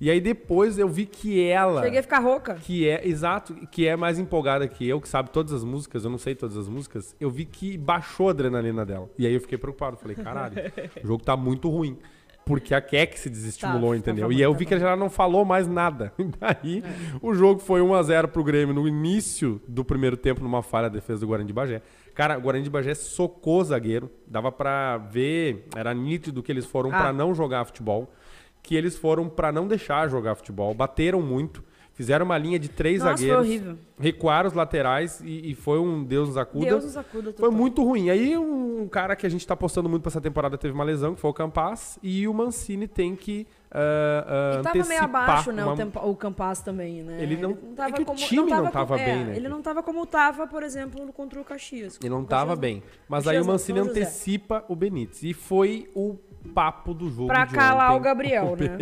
[0.00, 2.54] E aí depois eu vi que ela Cheguei a ficar rouca.
[2.54, 6.10] que é, exato, que é mais empolgada que eu, que sabe todas as músicas, eu
[6.10, 9.10] não sei todas as músicas, eu vi que baixou a adrenalina dela.
[9.18, 10.54] E aí eu fiquei preocupado, falei, caralho,
[11.02, 11.98] o jogo tá muito ruim.
[12.48, 14.26] Porque a Keck se desestimulou, Tá, entendeu?
[14.28, 16.12] tá, e aí eu vi que ela já não falou mais nada.
[16.18, 16.84] E daí
[17.22, 21.20] o jogo foi 1x0 pro Grêmio no início do primeiro tempo, numa falha da defesa
[21.20, 21.82] do Guarani de Bagé.
[22.14, 26.64] Cara, o Guarani de Bagé socou o zagueiro, dava pra ver, era nítido que eles
[26.66, 26.98] foram Ah.
[27.02, 28.10] pra não jogar futebol
[28.62, 31.62] que eles foram pra não deixar jogar futebol, bateram muito,
[31.98, 33.44] Fizeram uma linha de três Nossa, foi zagueiros.
[33.44, 33.78] horrível.
[33.98, 36.64] Recuaram os laterais e, e foi um Deus nos acuda.
[36.64, 37.24] Deus nos acuda.
[37.32, 37.50] Foi total.
[37.50, 38.08] muito ruim.
[38.08, 41.16] Aí um cara que a gente tá postando muito pra essa temporada teve uma lesão,
[41.16, 45.50] que foi o Campas, e o Mancini tem que ah, ah, E tava meio abaixo,
[45.52, 47.20] né, uma- o, tempo, o Campas também, né?
[47.20, 49.36] Ele não- tava é que o como, time não tava como- é, bem, né?
[49.36, 51.98] Ele não tava como tava, por exemplo, contra o Caxias.
[52.00, 52.82] Ele não O tava Caxias bem.
[53.08, 55.22] Mas Caxias aí o não, Mancini antecipa o Benítez.
[55.24, 56.16] E foi o
[56.54, 58.78] papo do jogo Pra calar o Gabriel, né?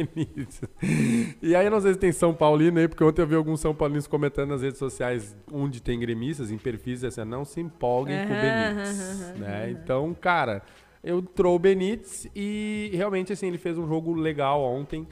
[1.42, 3.74] E aí, não sei se tem São Paulino aí, porque ontem eu vi alguns São
[3.74, 8.32] Paulinos comentando nas redes sociais onde tem gremistas, em perfis, assim, não se empolguem com
[8.32, 9.00] o Benítez.
[9.00, 9.70] aham, né?
[9.70, 10.62] Então, cara,
[11.02, 15.07] eu entrou o Benítez e realmente, assim, ele fez um jogo legal ontem.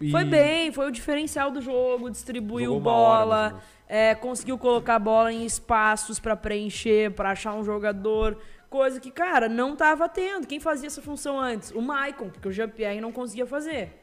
[0.00, 3.62] E Foi bem, foi o diferencial do jogo, distribuiu Jogou hora, bola, menos.
[3.88, 8.36] é, conseguiu colocar a bola em espaços pra preencher, pra achar um jogador,
[8.74, 10.48] coisa que, cara, não tava tendo.
[10.48, 11.70] Quem fazia essa função antes?
[11.70, 14.00] O Maicon, porque o Jean-Pierre não conseguia fazer.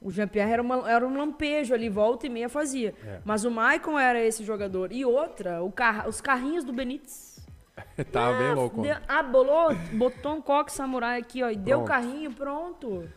[0.00, 2.94] O Jean-Pierre era, uma- era um lampejo ali, volta e meia fazia.
[3.04, 3.18] É.
[3.24, 4.92] Mas o Maicon era esse jogador.
[4.92, 7.44] E outra, o carro, os carrinhos do Benítez.
[8.12, 8.82] Tava bem Ah, louco.
[8.82, 11.88] deu- Ah, bolou, botou um coque samurai aqui, ó, e deu o Pronto.
[12.00, 13.08] carrinho, pronto.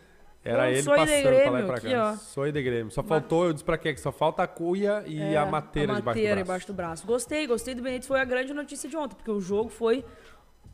[0.42, 2.10] Era Pronto, ele sou de passando pra Grêmio lá e pra aqui, cá.
[2.12, 2.16] ó.
[2.16, 2.90] Sou de Grêmio.
[2.90, 3.92] Só faltou, eu disse pra quê?
[3.92, 6.44] Que só falta a cuia e É, a mateira, a debaixo mateira do braço.
[6.46, 7.06] debaixo do braço.
[7.06, 8.08] Gostei, gostei do Benítez.
[8.08, 10.02] Foi a grande notícia de ontem, porque o jogo foi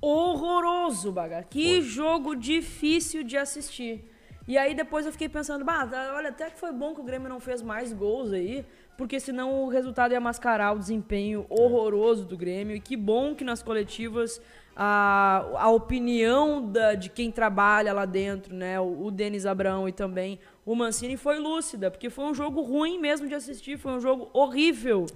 [0.06, 1.44] horroroso, bagar.
[1.44, 4.04] Que jogo difícil de assistir.
[4.48, 7.04] E aí depois eu fiquei pensando, bah, tá, olha, até que foi bom que o
[7.04, 8.64] Grêmio não fez mais gols aí,
[8.96, 12.76] porque senão o resultado ia mascarar o desempenho horroroso do Grêmio.
[12.76, 14.40] E que bom que nas coletivas
[14.76, 19.92] a, a opinião da- de quem trabalha lá dentro, né, o, o Denis Abrão e
[19.92, 24.00] também o Mancini foi lúcida, porque foi um jogo ruim mesmo de assistir, foi um
[24.00, 25.06] jogo horrível.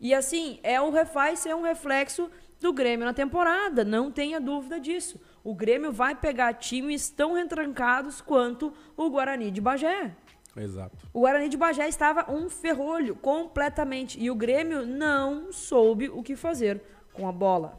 [0.00, 2.30] E assim, é um refaz ser um reflexo
[2.60, 5.20] do Grêmio na temporada, não tenha dúvida disso.
[5.42, 10.14] O Grêmio vai pegar times tão retrancados quanto o Guarani de Bagé.
[10.56, 10.96] Exato.
[11.12, 16.36] O Guarani de Bagé estava um ferrolho completamente e o Grêmio não soube o que
[16.36, 16.80] fazer
[17.12, 17.78] com a bola.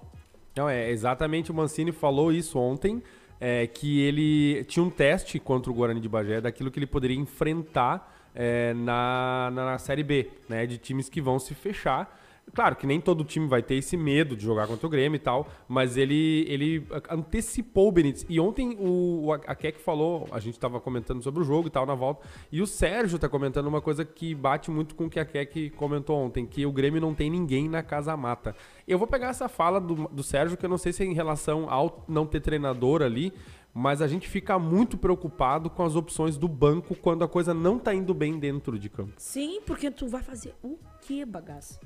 [0.56, 3.02] Não, é exatamente o Mancini falou isso ontem,
[3.40, 7.18] é, que ele tinha um teste contra o Guarani de Bagé daquilo que ele poderia
[7.18, 10.66] enfrentar é, na, na, na Série B, né?
[10.66, 12.22] De times que vão se fechar.
[12.56, 15.20] Claro que nem todo time vai ter esse medo de jogar contra o Grêmio e
[15.20, 18.26] tal, mas ele, ele antecipou o Benítez.
[18.30, 21.86] E ontem o, a Keck falou, a gente tava comentando sobre o jogo e tal
[21.86, 25.20] na volta, e o Sérgio tá comentando uma coisa que bate muito com o que
[25.20, 28.56] a Keck comentou ontem, que o Grêmio não tem ninguém na casa mata.
[28.88, 31.14] Eu vou pegar essa fala do, do Sérgio, que eu não sei se é em
[31.14, 33.34] relação ao não ter treinador ali,
[33.74, 37.78] mas a gente fica muito preocupado com as opções do banco quando a coisa não
[37.78, 39.12] tá indo bem dentro de campo.
[39.18, 41.78] Sim, porque tu vai fazer o que, bagaço?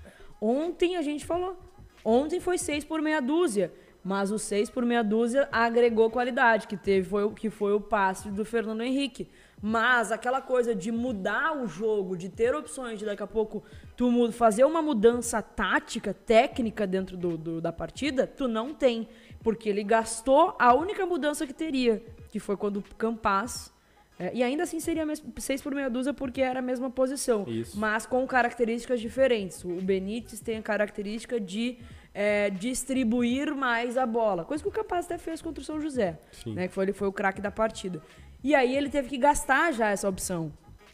[0.42, 1.58] Ontem a gente falou.
[2.04, 3.74] Ontem foi seis por meia dúzia.
[4.02, 8.30] Mas o seis por meia dúzia agregou qualidade, que teve foi, que foi o passe
[8.32, 9.30] do Fernando Henrique.
[9.62, 13.62] Mas aquela coisa de mudar o jogo, de ter opções, de daqui a pouco
[13.98, 19.10] tu fazer uma mudança tática, técnica dentro do, do- da partida, tu não tem.
[19.44, 23.74] Porque ele gastou a única mudança que teria, que foi quando o Campas
[24.20, 25.06] é, e ainda assim seria
[25.38, 27.46] 6 por meia dúzia porque era a mesma posição.
[27.48, 27.80] Isso.
[27.80, 29.64] Mas com características diferentes.
[29.64, 31.78] O Benítez tem a característica de
[32.14, 34.44] é, distribuir mais a bola.
[34.44, 36.20] Coisa que o Capaz até fez contra o São José.
[36.34, 36.54] Sim.
[36.54, 38.02] Né, que foi, ele foi o craque da partida.
[38.44, 40.52] E aí ele teve que gastar já essa opção.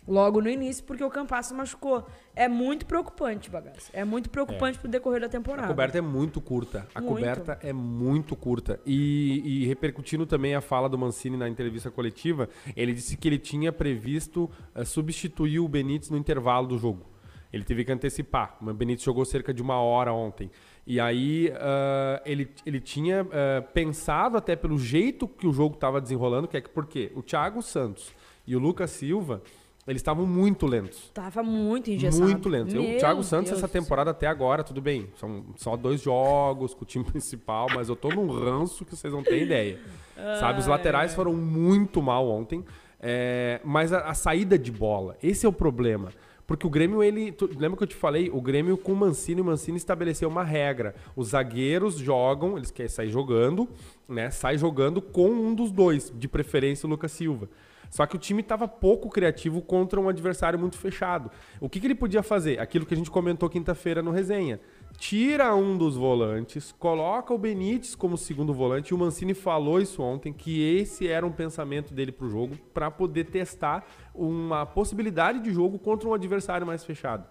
[0.08, 2.06] Logo no início, porque o Campas se machucou.
[2.36, 3.90] É muito preocupante, bagaço.
[3.92, 5.66] É muito preocupante pro decorrer da temporada.
[5.66, 6.88] A coberta é muito curta.
[6.94, 7.16] A Muito.
[7.16, 8.80] coberta é muito curta.
[8.86, 13.40] E, e repercutindo também a fala do Mancini na entrevista coletiva, ele disse que ele
[13.40, 17.06] tinha previsto eh, substituir o Benítez no intervalo do jogo.
[17.52, 18.58] Ele teve que antecipar.
[18.62, 20.52] O Benítez jogou cerca de uma hora ontem.
[20.86, 26.00] E aí ah, ele, ele tinha ah, pensado até pelo jeito que o jogo estava
[26.00, 28.14] desenrolando, que é que porque o Thiago Santos
[28.46, 29.42] e o Lucas Silva,
[29.88, 31.12] eles estavam muito lentos.
[31.14, 32.24] Tava muito engessado.
[32.24, 32.76] Muito lento.
[32.76, 35.08] Eu, o Thiago Santos, Deus essa temporada até agora, tudo bem.
[35.16, 39.14] São só dois jogos com o time principal, mas eu tô num ranço que vocês
[39.14, 39.80] não têm ideia.
[40.40, 42.64] Sabe, os laterais foram muito mal ontem.
[43.02, 46.10] é, mas a, a saída de bola, esse é o problema.
[46.48, 47.32] Porque o Grêmio, ele.
[47.32, 48.30] tu- lembra que eu te falei?
[48.32, 50.94] O Grêmio com o Mancini, o Mancini estabeleceu uma regra.
[51.16, 53.68] Os zagueiros jogam, eles querem sair jogando,
[54.08, 54.30] né?
[54.30, 57.50] Sai jogando com um dos dois, de preferência o Lucas Silva.
[57.96, 61.32] Só que o time estava pouco criativo contra um adversário muito fechado.
[61.62, 62.60] O que, que ele podia fazer?
[62.60, 64.60] Aquilo que a gente comentou quinta-feira no resenha.
[64.98, 68.94] Tira um dos volantes, coloca o Benítez como segundo volante.
[68.94, 73.28] O Mancini falou isso ontem, que esse era um pensamento dele pro jogo, para poder
[73.28, 77.26] testar uma possibilidade de jogo contra um adversário mais fechado.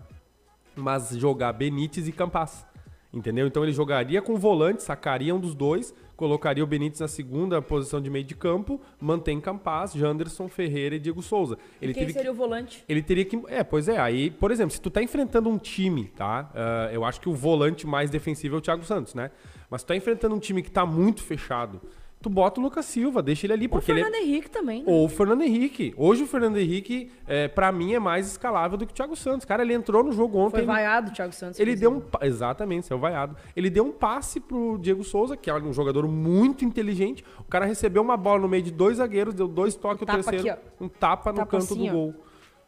[0.75, 2.67] Mas jogar Benítez e Campas.
[3.15, 3.47] Entendeu?
[3.47, 8.01] Então ele jogaria com volante, sacaria um dos dois, colocaria o Benítez na segunda posição
[8.01, 11.57] de meio de campo, mantém Campas, Janderson, Ferreira e Diego Souza.
[11.81, 12.85] Ele Quem teve seria que, o volante?
[12.89, 13.41] ele teria que.
[13.47, 13.99] É, pois é.
[13.99, 16.51] Aí, por exemplo, se tu tá enfrentando um time, tá?
[16.55, 19.31] Ah, eu acho que o volante mais defensivo é o Thiago Santos, né?
[19.71, 21.81] Mas tu tá enfrentando um time que tá muito fechado.
[22.25, 24.05] Tu bota o Lucas Silva, deixa ele ali, O porque ele é.
[24.05, 24.85] Fernando Henrique também, né?
[24.91, 25.93] Ou o Fernando Henrique.
[25.95, 29.45] Hoje o Fernando Henrique, é, para mim, é mais escalável do que o Thiago Santos.
[29.45, 30.53] Cara, ele entrou no jogo ontem.
[30.53, 31.61] Foi ele- vaiado o Thiago Santos.
[31.61, 32.03] ele deu um.
[32.23, 33.37] Exatamente, seu vaiado.
[33.55, 37.23] Ele deu um passe pro Diego Souza, que é um jogador muito inteligente.
[37.41, 40.23] O cara recebeu uma bola no meio de dois zagueiros, deu dois toques o Tapa
[40.23, 40.49] terceiro.
[40.51, 41.93] aqui, um tapa no Tapa canto assim, do ó.
[41.93, 42.15] gol.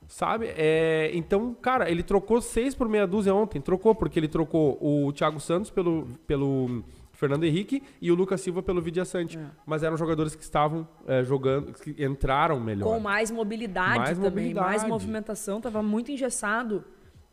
[0.06, 0.52] Sabe?
[0.54, 3.60] É, então, cara, ele trocou seis por meia dúzia ontem.
[3.60, 6.84] Trocou, porque ele trocou o Thiago Santos pelo, pelo
[7.16, 9.38] Fernando Henrique e o Lucas Silva pelo Vidia Sante.
[9.64, 12.84] Mas eram jogadores que estavam é, jogando, que entraram melhor.
[12.84, 14.66] Com mais mobilidade Mais também, mobilidade.
[14.66, 15.60] mais movimentação.
[15.60, 16.84] Tava muito engessado.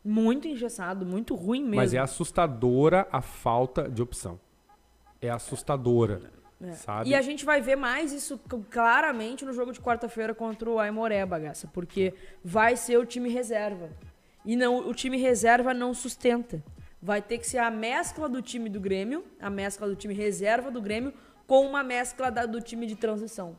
[0.02, 1.76] Muito engessado, muito ruim mesmo.
[1.76, 4.38] Mas é assustadora a falta de opção.
[5.20, 6.20] É assustadora.
[6.60, 6.74] É.
[7.06, 8.38] E a gente vai ver mais isso
[8.70, 11.68] claramente no jogo de quarta-feira contra o Aimoré, bagaça.
[11.72, 13.90] Porque vai ser o time reserva.
[14.44, 16.62] E não, o time reserva não sustenta.
[17.04, 20.70] Vai ter que ser a mescla do time do Grêmio, a mescla do time reserva
[20.70, 21.12] do Grêmio,
[21.46, 23.56] com uma mescla da- do time de transição.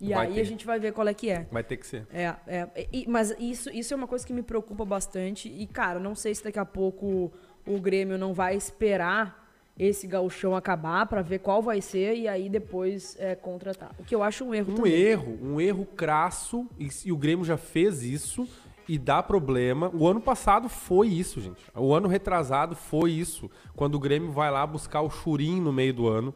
[0.00, 0.40] E Vai aí ter.
[0.40, 1.48] a gente vai ver qual é que é.
[1.50, 2.06] Vai ter que ser.
[2.12, 2.68] É, é.
[2.92, 5.48] E- mas isso, isso é uma coisa que me preocupa bastante.
[5.48, 7.32] E, cara, não sei se daqui a pouco
[7.66, 9.44] o Grêmio não vai esperar
[9.76, 13.90] esse gauchão acabar pra ver qual vai ser e aí depois é, contratar.
[13.98, 14.92] O que eu acho um erro Um também.
[14.92, 18.48] erro, um erro crasso, e, e o Grêmio já fez isso
[18.88, 19.90] e dá problema.
[19.94, 21.62] O ano passado foi isso, gente.
[21.74, 23.50] O ano retrasado foi isso.
[23.74, 26.34] Quando o Grêmio vai lá buscar o Churim no meio do ano.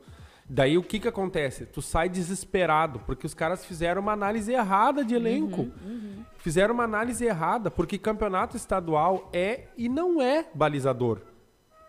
[0.52, 1.64] Daí o que que acontece?
[1.64, 5.68] Tu sai desesperado, porque os caras fizeram uma análise errada de elenco.
[6.38, 11.20] Fizeram uma análise errada, porque campeonato estadual é e não é balizador.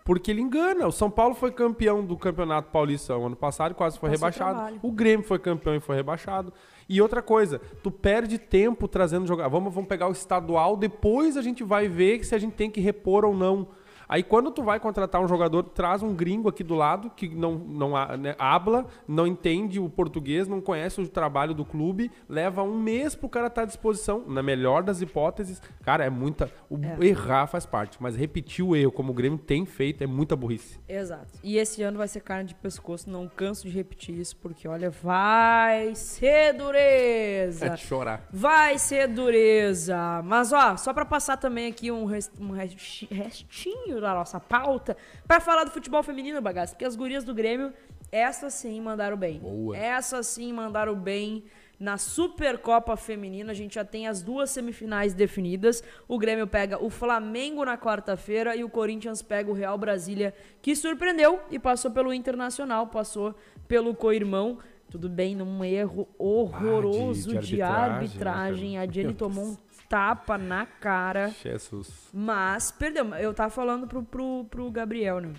[0.06, 0.88] Porque ele engana.
[0.88, 4.56] O São Paulo foi campeão do Campeonato Paulista ano passado e quase foi Passou rebaixado.
[4.56, 4.80] trabalho.
[4.84, 6.54] O Grêmio foi campeão e foi rebaixado.
[6.94, 9.48] E outra coisa, tu perde tempo trazendo jogar.
[9.48, 12.82] Vamos, vamos pegar o estadual, depois a gente vai ver se a gente tem que
[12.82, 13.70] repor ou não.
[14.12, 17.54] Aí quando tu vai contratar um jogador, traz um gringo aqui do lado que não,
[17.56, 22.78] não né, habla, não entende o português, não conhece o trabalho do clube, leva um
[22.78, 24.26] mês pro cara estar à disposição.
[24.28, 26.52] Na melhor das hipóteses, cara, é muita.
[26.70, 27.06] O É.
[27.08, 30.78] errar faz parte, mas repetir o erro como o Grêmio tem feito é muita burrice.
[30.90, 31.40] Exato.
[31.42, 34.90] E esse ano vai ser carne de pescoço, não canso de repetir isso, porque olha,
[34.90, 37.66] vai ser dureza.
[37.68, 38.28] É chorar.
[38.30, 40.22] Vai ser dureza.
[40.26, 44.98] Mas, ó, só pra passar também aqui um, res- um resti- restinho da nossa pauta,
[45.28, 47.72] pra falar do futebol feminino, bagaço, porque as gurias do Grêmio,
[48.12, 49.40] essas sim mandaram bem.
[49.40, 49.78] Boa.
[49.78, 51.44] Essas sim mandaram bem.
[51.80, 55.84] Na Supercopa Feminina, a gente já tem as duas semifinais definidas.
[56.08, 60.32] O Grêmio pega o Flamengo na quarta-feira e o Corinthians pega o Real Brasília,
[60.62, 63.34] que surpreendeu e passou pelo Internacional, passou
[63.68, 64.60] pelo co-irmão.
[64.92, 68.72] Tudo bem, num erro horroroso Ah, de- de, de arbitragem, arbitragem.
[68.72, 68.92] né, A cara?
[68.94, 69.58] Jenny tomou um.
[69.92, 71.36] Tapa na cara.
[71.44, 72.10] Jesus.
[72.14, 73.14] Mas perdeu.
[73.16, 75.34] Eu tava falando pro, pro, pro Gabriel, né?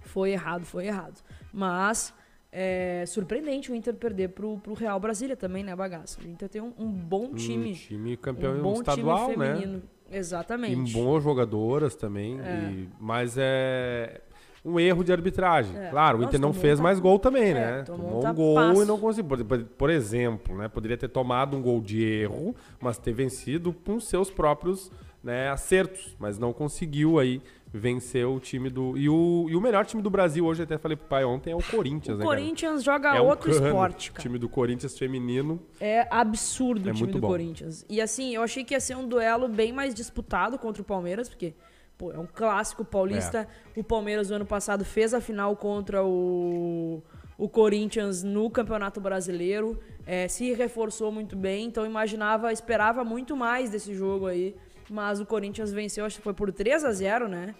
[0.00, 1.22] Foi errado, foi errado.
[1.52, 2.12] Mas
[2.50, 6.20] é surpreendente o Inter perder pro, pro Real Brasília também, né, bagaço?
[6.20, 7.70] O Inter tem um, um bom time.
[7.70, 9.54] Um time campeão um bom estadual, time né?
[9.54, 9.82] feminino.
[10.10, 10.92] E Exatamente.
[10.92, 12.40] boas jogadoras também.
[12.40, 12.70] É.
[12.70, 14.20] e- mas é
[14.66, 15.76] um erro de arbitragem.
[15.76, 15.88] É.
[15.90, 17.82] Claro, o Nossa, Inter não fez um mais gol também, É, né?
[17.84, 18.82] tomou Tomou um gol tapaço.
[18.82, 19.46] e não conseguiu.
[19.46, 20.68] Por, por exemplo, né?
[20.68, 24.90] Poderia ter tomado um gol de erro, mas ter vencido com seus próprios
[25.22, 26.16] né, acertos.
[26.18, 27.40] Mas não conseguiu aí
[27.72, 28.96] vencer o time do.
[28.96, 31.54] E o, e o melhor time do Brasil hoje, até falei pro pai ontem, é
[31.56, 32.24] o Corinthians, O né?
[32.24, 32.36] cara?
[32.36, 33.66] Corinthians joga É um outro cano.
[33.66, 34.22] esporte, O cara.
[34.22, 35.60] time do Corinthians feminino.
[35.80, 37.28] É absurdo É o time muito do bom.
[37.28, 37.84] Corinthians.
[37.88, 41.28] E assim, eu achei que ia ser um duelo bem mais disputado contra o Palmeiras,
[41.28, 41.54] porque,
[41.96, 43.48] pô, é um clássico paulista.
[43.76, 43.80] É.
[43.80, 47.02] O Palmeiras, no ano passado, fez a final contra o,
[47.38, 49.78] o Corinthians no Campeonato Brasileiro.
[50.06, 54.54] É, se reforçou muito bem, então imaginava, esperava muito mais desse jogo aí.
[54.88, 57.54] Mas o Corinthians venceu, acho que foi por 3 a 0 né?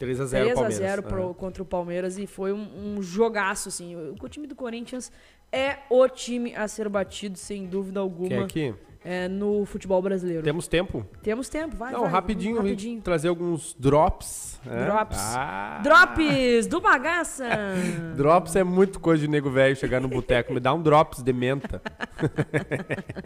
[0.00, 0.74] 3x0 3 a Palmeiras.
[0.76, 1.34] 0 pro- Aham.
[1.34, 3.94] contra o Palmeiras e foi um, um jogaço, assim.
[3.96, 5.10] O, o time do Corinthians
[5.50, 8.74] é o time a ser batido, sem dúvida alguma, Quer aqui?
[9.04, 10.42] É, no futebol brasileiro.
[10.42, 11.04] Temos tempo?
[11.22, 13.02] Temos tempo, vai, Não, vai, rapidinho, vamos rapidinho.
[13.02, 14.60] trazer alguns drops.
[14.64, 14.84] né?
[14.84, 15.18] Drops.
[15.36, 15.80] Ah.
[15.82, 17.44] Drops do bagaça!
[18.16, 20.52] Drops é muito coisa de nego velho chegar no boteco.
[20.52, 21.80] Me dá um drops de menta.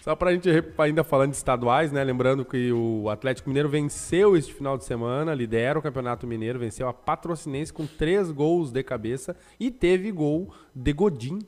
[0.00, 0.48] Só pra gente
[0.78, 2.02] ainda falando de estaduais, né?
[2.02, 6.88] Lembrando que o Atlético Mineiro venceu este final de semana, lidera o Campeonato Mineiro, venceu
[6.88, 11.38] a Patrocinense com três gols de cabeça e teve gol de Godin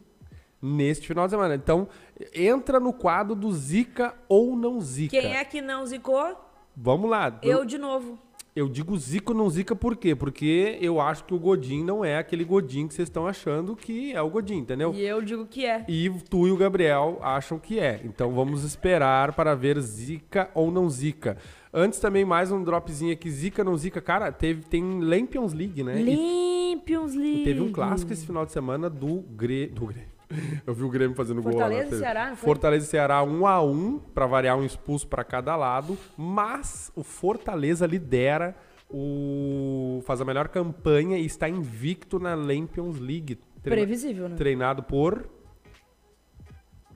[0.60, 1.54] neste final de semana.
[1.54, 1.88] Então,
[2.34, 5.20] entra no quadro do Zica ou não Zica.
[5.20, 6.36] Quem é que não zicou?
[6.76, 7.38] Vamos lá.
[7.42, 8.18] Eu de novo.
[8.54, 10.14] Eu digo zica ou não zica por quê?
[10.14, 14.12] Porque eu acho que o Godin não é aquele Godin que vocês estão achando que
[14.12, 14.92] é o Godin, entendeu?
[14.92, 15.86] E eu digo que é.
[15.88, 18.02] E tu e o Gabriel acham que é.
[18.04, 21.38] Então vamos esperar para ver zica ou não zica.
[21.72, 24.02] Antes também mais um dropzinho aqui, zica não zica.
[24.02, 25.98] Cara, teve, tem Lampions League, né?
[25.98, 27.44] E Lampions League.
[27.44, 29.74] teve um clássico esse final de semana do Grêmio.
[29.74, 29.94] Do.
[30.66, 31.60] Eu vi o Grêmio fazendo gol lá.
[31.66, 31.98] Fortaleza e.
[31.98, 32.36] Ceará, foi?
[32.48, 37.02] Fortaleza e Ceará 1 a 1 para variar um expulso para cada lado, mas o
[37.02, 38.54] Fortaleza lidera
[38.90, 44.36] o faz a melhor campanha e está invicto na Lampions League, tre- Previsível, né?
[44.36, 45.26] treinado por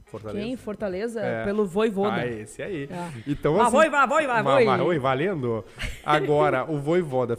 [0.05, 0.45] Fortaleza.
[0.47, 0.57] Quem?
[0.57, 1.20] Fortaleza?
[1.20, 1.45] É.
[1.45, 2.16] Pelo Voivoda.
[2.16, 2.89] Ah, esse aí.
[2.93, 3.11] Ah.
[3.26, 4.64] Então, Mas assim, vai, vai, voi.
[4.64, 5.64] ma- oi, valendo.
[6.05, 7.37] Agora, o Voivoda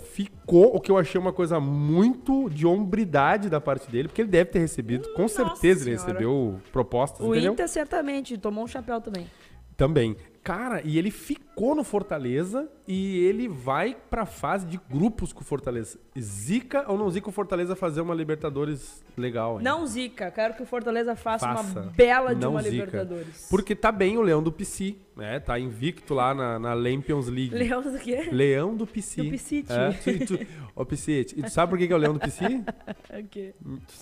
[0.47, 4.29] ficou, o que eu achei uma coisa muito de hombridade da parte dele, porque ele
[4.29, 6.13] deve ter recebido, com Nossa certeza ele Senhora.
[6.13, 7.51] recebeu propostas, O entendeu?
[7.53, 9.27] Inter certamente tomou um chapéu também.
[9.75, 10.15] Também.
[10.47, 15.43] Cara, e ele ficou no Fortaleza e ele vai pra fase de grupos com o
[15.43, 15.99] Fortaleza.
[16.17, 19.57] Zica ou não zica o Fortaleza fazer uma Libertadores legal?
[19.57, 19.63] hein?
[19.65, 21.81] Não zica, quero que o Fortaleza faça, Faça.
[21.81, 22.71] uma bela de Não uma zica.
[22.73, 23.47] Libertadores.
[23.49, 25.37] Porque tá bem o Leão do PC, né?
[25.41, 27.53] Tá invicto lá na, na Lampions League.
[27.53, 28.29] Leão do quê?
[28.31, 29.23] Leão do PC.
[29.23, 29.73] Do Piscite.
[29.73, 32.45] É, tu, tu, Piscite, e tu sabe por que que é o Leão do PC?
[33.19, 33.53] O quê?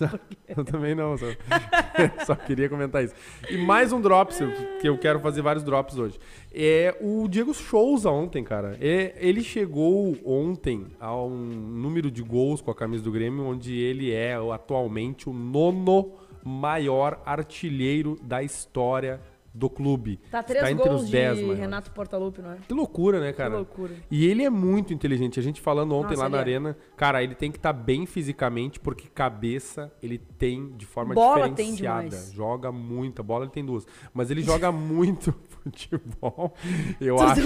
[0.47, 1.25] Eu também não, só,
[2.25, 3.13] só queria comentar isso.
[3.49, 4.39] E mais um drops,
[4.81, 6.19] que eu quero fazer vários drops hoje.
[6.53, 8.77] É o Diego Souza ontem, cara.
[8.79, 13.77] É, ele chegou ontem a um número de gols com a camisa do Grêmio, onde
[13.77, 16.13] ele é atualmente o nono
[16.43, 19.19] maior artilheiro da história
[19.55, 20.19] do clube.
[20.29, 21.59] Tá três Está entre gols os de 10 maiores.
[21.59, 22.57] Renato Portaluppi, não é?
[22.67, 23.51] Que loucura, né, cara?
[23.51, 23.93] Que loucura.
[24.11, 25.39] E ele é muito inteligente.
[25.39, 26.39] A gente falando ontem Nossa, lá na é.
[26.41, 31.43] arena, cara, ele tem que estar bem fisicamente, porque cabeça ele tem de forma Bola
[31.49, 32.09] tem diferenciada.
[32.09, 32.33] demais.
[32.33, 33.23] Joga muita.
[33.23, 33.87] Bola ele tem duas.
[34.13, 35.33] Mas ele joga muito
[35.63, 36.53] futebol.
[36.99, 37.41] Eu acho.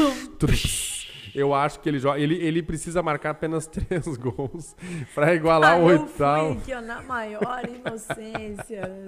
[1.36, 2.20] Eu acho que ele joga.
[2.20, 4.76] Ele, ele precisa marcar apenas três gols
[5.14, 6.54] pra igualar o Ah, eu oitavo.
[6.56, 9.06] fui aqui, ó, na maior inocência.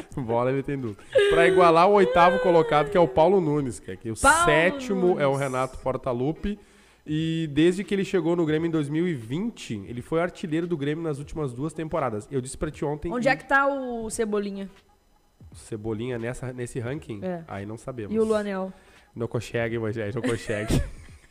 [0.16, 0.96] Bola ele tem duas.
[1.30, 4.44] Pra igualar o oitavo colocado, que é o Paulo Nunes, que é que o Paulo
[4.44, 5.40] sétimo é o Nunes.
[5.40, 6.58] Renato Portaluppi.
[7.10, 11.18] E desde que ele chegou no Grêmio em 2020, ele foi artilheiro do Grêmio nas
[11.18, 12.28] últimas duas temporadas.
[12.30, 13.10] Eu disse pra ti ontem.
[13.10, 14.68] Onde é que tá o Cebolinha?
[15.54, 17.20] Cebolinha nessa, nesse ranking?
[17.24, 17.42] É.
[17.48, 18.14] Aí não sabemos.
[18.14, 18.70] E o Luanel?
[19.16, 20.82] Não consegue, Moisés, não consegue.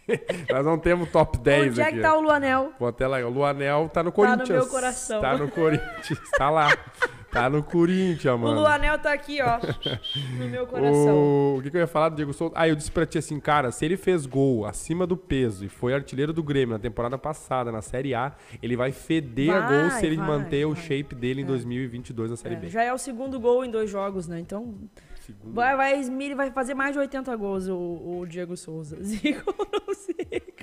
[0.49, 1.95] Nós não temos top 10 Onde é aqui.
[1.97, 2.71] que tá o Luanel?
[2.79, 3.19] Vou até lá.
[3.19, 4.49] O Luanel tá no Tá no Corinthians.
[4.49, 5.21] meu coração.
[5.21, 6.19] Tá no Corinthians.
[6.37, 6.69] Tá lá.
[7.41, 8.59] Tá no Corinthians, O mano.
[8.61, 9.59] Luanel tá aqui, ó,
[10.39, 11.15] no meu coração.
[11.15, 11.57] O...
[11.57, 12.53] o que, que eu ia falar do Diego Souza?
[12.55, 15.69] Ah, eu disse pra ti assim, cara, se ele fez gol acima do peso e
[15.69, 19.89] foi artilheiro do Grêmio na temporada passada, na Série A, ele vai feder a gol
[19.89, 20.83] Vai, se ele vai, manter o vai.
[20.83, 22.69] shape dele em 2022 na Série É, B.
[22.69, 24.39] já é o segundo gol em dois jogos, né?
[24.39, 24.73] Então,
[25.19, 25.53] Segundo.
[25.53, 26.03] vai, vai,
[26.35, 27.75] vai fazer mais de 80 gols o,
[28.21, 28.97] o Diego Souza.
[29.03, 30.56] Zica ou não zica?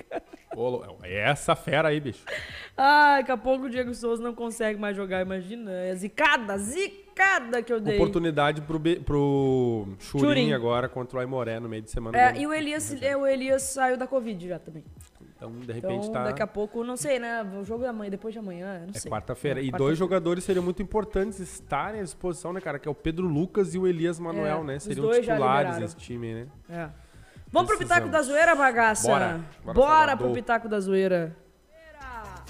[0.55, 2.23] Lu- é essa fera aí, bicho.
[2.77, 5.71] Ah, daqui a pouco o Diego Souza não consegue mais jogar, imagina.
[5.71, 7.95] É zicada, zicada que eu dei.
[7.95, 8.97] Oportunidade pro, Be...
[8.99, 10.53] pro Churin, Churin.
[10.53, 12.17] agora contra o Aimoré no meio de semana.
[12.17, 14.83] É, e o Elias, o Elias saiu da Covid já também.
[15.37, 16.23] Então, de repente, Então, tá...
[16.23, 17.43] daqui a pouco, não sei, né?
[17.59, 19.11] O jogo é amanhã, depois de amanhã, não É sei.
[19.11, 19.59] quarta-feira.
[19.59, 19.77] É, e quarta-feira.
[19.85, 22.79] dois jogadores seriam muito importantes estarem à disposição, né, cara?
[22.79, 24.79] Que é o Pedro Lucas e o Elias Manuel, É, né?
[24.79, 26.47] Seriam titulares nesse time, né?
[26.69, 26.89] É.
[27.55, 27.77] Vamos pro.
[27.77, 29.07] Pitaco da Zoeira, bagaça?
[29.07, 29.39] Bora.
[29.63, 31.33] Bora, pro Pitaco da Zoeira.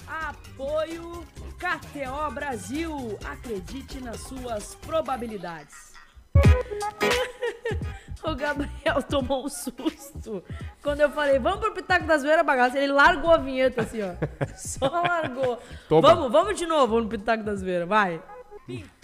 [0.08, 1.24] Apoio
[1.56, 3.16] KTO Brasil.
[3.24, 5.94] Acredite nas suas probabilidades.
[8.24, 10.42] o Gabriel tomou um susto.
[10.82, 14.14] Quando eu falei, vamos pro Pitaco da Zoeira, bagaça, ele largou a vinheta assim, ó.
[14.58, 15.62] Só largou.
[15.88, 16.08] Toma.
[16.14, 18.20] Vamos, vamos de novo no Pitaco da Zoeira, vai.
[18.66, 18.95] Pitaco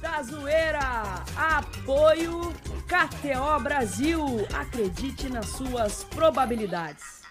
[0.00, 1.24] da Zoeira.
[1.36, 2.52] Apoio
[2.86, 4.24] KTO Brasil.
[4.54, 7.22] Acredite nas suas probabilidades.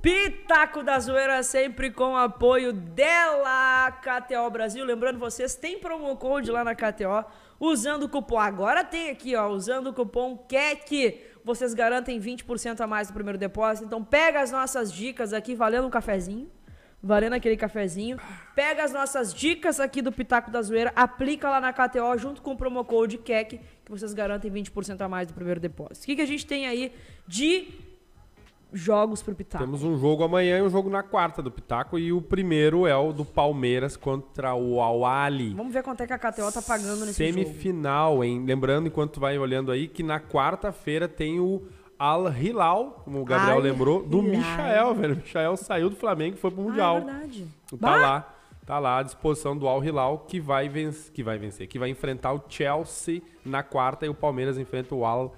[0.00, 4.84] Pitaco da Zoeira sempre com apoio dela, KTO Brasil.
[4.84, 7.24] Lembrando vocês, tem promo code lá na KTO.
[7.58, 12.86] Usando o cupom, agora tem aqui, ó, usando o cupom KEC, vocês garantem 20% a
[12.86, 13.84] mais do primeiro depósito.
[13.84, 16.48] Então pega as nossas dicas aqui, valendo um cafezinho,
[17.02, 18.18] valendo aquele cafezinho.
[18.54, 22.52] Pega as nossas dicas aqui do Pitaco da Zoeira, aplica lá na KTO junto com
[22.52, 26.04] o promo code KEC, que vocês garantem 20% a mais do primeiro depósito.
[26.04, 26.92] O que, que a gente tem aí
[27.26, 27.68] de
[28.72, 29.64] jogos pro Pitaco?
[29.64, 31.98] Temos um jogo amanhã e um jogo na quarta do Pitaco.
[31.98, 35.54] E o primeiro é o do Palmeiras contra o Awali.
[35.54, 37.44] Vamos ver quanto é que a KTO tá pagando nesse jogo.
[37.44, 38.44] Semifinal, hein?
[38.44, 41.62] Lembrando, enquanto tu vai olhando aí, que na quarta-feira tem o
[41.98, 44.36] Al Hilal, como o Gabriel Al lembrou, do Hilal.
[44.38, 45.14] Michael, velho.
[45.14, 46.96] O Michael saiu do Flamengo e foi pro Ah, Mundial.
[46.96, 47.46] é verdade.
[47.70, 47.96] Tá Bah!
[47.96, 48.34] lá,
[48.66, 51.88] tá lá à disposição do Al Hilal que vai vencer, que vai vencer, que vai
[51.88, 55.34] enfrentar o Chelsea na quarta e o Palmeiras enfrenta o Al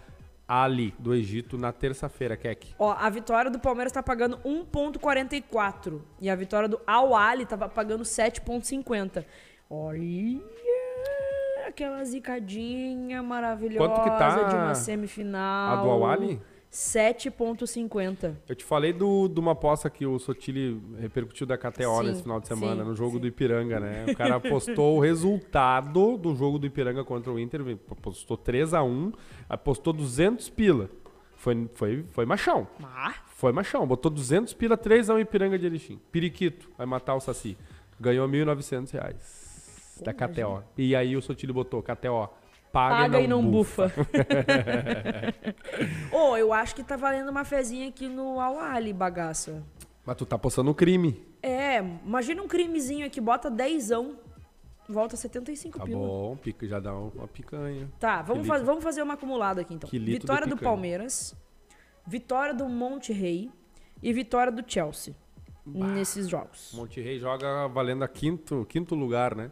[0.47, 2.75] Ali, do Egito, na terça-feira, Kek.
[2.77, 6.01] Ó, a vitória do Palmeiras tá pagando 1,44.
[6.21, 9.25] E a vitória do Al Ali tava pagando 7,50.
[9.71, 10.41] Olha
[11.81, 15.83] aquela zicadinha maravilhosa Quanto que tá de uma A semifinal.
[15.83, 16.41] do Awali?
[16.71, 18.37] 7,50.
[18.49, 22.23] Eu te falei do, de uma aposta que o Sotile repercutiu da KTO Sim, nesse
[22.23, 23.21] final de semana, sim, no jogo sim.
[23.21, 24.07] do Ipiranga, né?
[24.09, 29.13] O cara postou o resultado do jogo do Ipiranga contra o Inter, postou 3x1,
[29.49, 30.89] apostou 200 pila.
[31.35, 32.69] Foi, foi, foi machão.
[32.85, 33.85] Ah, Foi machão.
[33.87, 35.99] Botou 200 pila, 3x1 Ipiranga de Erechim.
[36.13, 37.57] Periquito, vai matar o Saci.
[37.99, 39.50] Ganhou 1.900 reais
[40.05, 40.63] da KTO.
[40.77, 42.29] E aí o Sotile botou, KTO,
[42.73, 43.89] paga, paga e não, bufa.
[43.89, 44.07] bufa.
[46.13, 49.63] Ô, eu acho que tá valendo uma fezinha aqui no Al Ali, bagaça.
[50.05, 51.25] Mas tu tá postando um crime.
[51.43, 54.17] É, imagina um crimezinho aqui, bota dezão,
[54.89, 55.99] volta 75 Tá pila.
[55.99, 57.89] bom, pica, já dá uma picanha.
[57.99, 59.89] Tá, vamos, faz- vamos fazer uma acumulada aqui então.
[59.91, 60.57] Vitória do.
[60.57, 61.35] Palmeiras,
[62.07, 63.51] vitória do Monte Rei
[64.03, 65.15] e vitória do Chelsea
[65.65, 66.73] nesses jogos.
[66.75, 69.51] Monte Rei joga valendo a quinto, quinto lugar, né?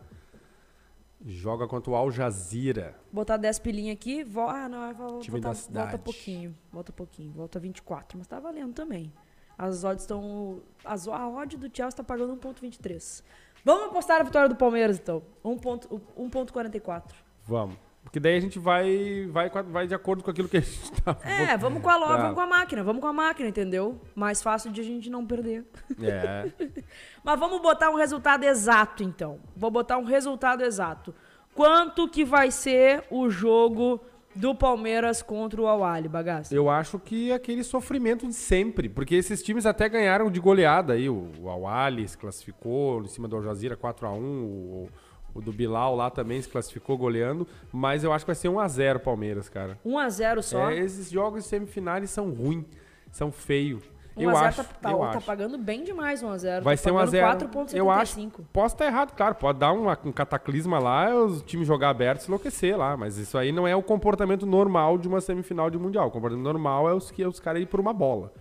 [1.24, 2.94] Joga contra o Al Jazeera.
[3.12, 4.42] Botar 10 pilinha aqui, vo...
[4.48, 5.98] ah, não, volta, Time da volta cidade.
[5.98, 9.12] pouquinho, volta pouquinho, volta 24, mas tá valendo também.
[9.56, 13.24] As odds estão, as, a odd do Chelsea tá pagando 1.23.
[13.64, 17.12] Vamos apostar a vitória do Palmeiras então, 1.44.
[17.44, 17.76] Vamos.
[18.08, 21.14] Porque daí a gente vai, vai, vai de acordo com aquilo que a gente tá.
[21.22, 22.22] É, vamos com a loja, Tá.
[22.22, 24.00] vamos com a máquina, vamos com a máquina, entendeu?
[24.14, 25.66] Mais fácil de a gente não perder.
[26.02, 26.50] É.
[27.22, 29.38] Mas vamos botar um resultado exato, então.
[29.54, 31.14] Vou botar um resultado exato.
[31.54, 34.00] Quanto que vai ser o jogo
[34.34, 36.54] do Palmeiras contra o Awali, bagaço?
[36.54, 38.88] Eu acho que aquele sofrimento de sempre.
[38.88, 41.10] Porque esses times até ganharam de goleada aí.
[41.10, 44.18] O, o Awali se classificou em cima do Al Jazeera 4x1.
[44.18, 44.88] O,
[45.34, 47.46] o do Bilal lá também se classificou goleando.
[47.72, 49.78] Mas eu acho que vai ser 1x0 Palmeiras, cara.
[49.84, 50.70] 1x0 só.
[50.70, 52.64] É, esses jogos de semifinais são ruins.
[53.12, 53.82] São feios.
[54.16, 54.64] 1x0 eu acho.
[54.64, 55.20] tá, tá, eu tá acho.
[55.26, 56.60] pagando bem demais 1x0.
[56.62, 57.74] Vai tá ser pagando 1x0.
[57.76, 58.18] Eu acho.
[58.18, 58.44] 4,75.
[58.52, 59.34] Posso estar errado, claro.
[59.36, 62.96] Pode dar uma- um cataclisma lá, os times jogar aberto e se enlouquecer lá.
[62.96, 66.08] Mas isso aí não é o comportamento normal de uma semifinal de Mundial.
[66.08, 68.32] O comportamento normal é os, que, os caras ir por uma bola.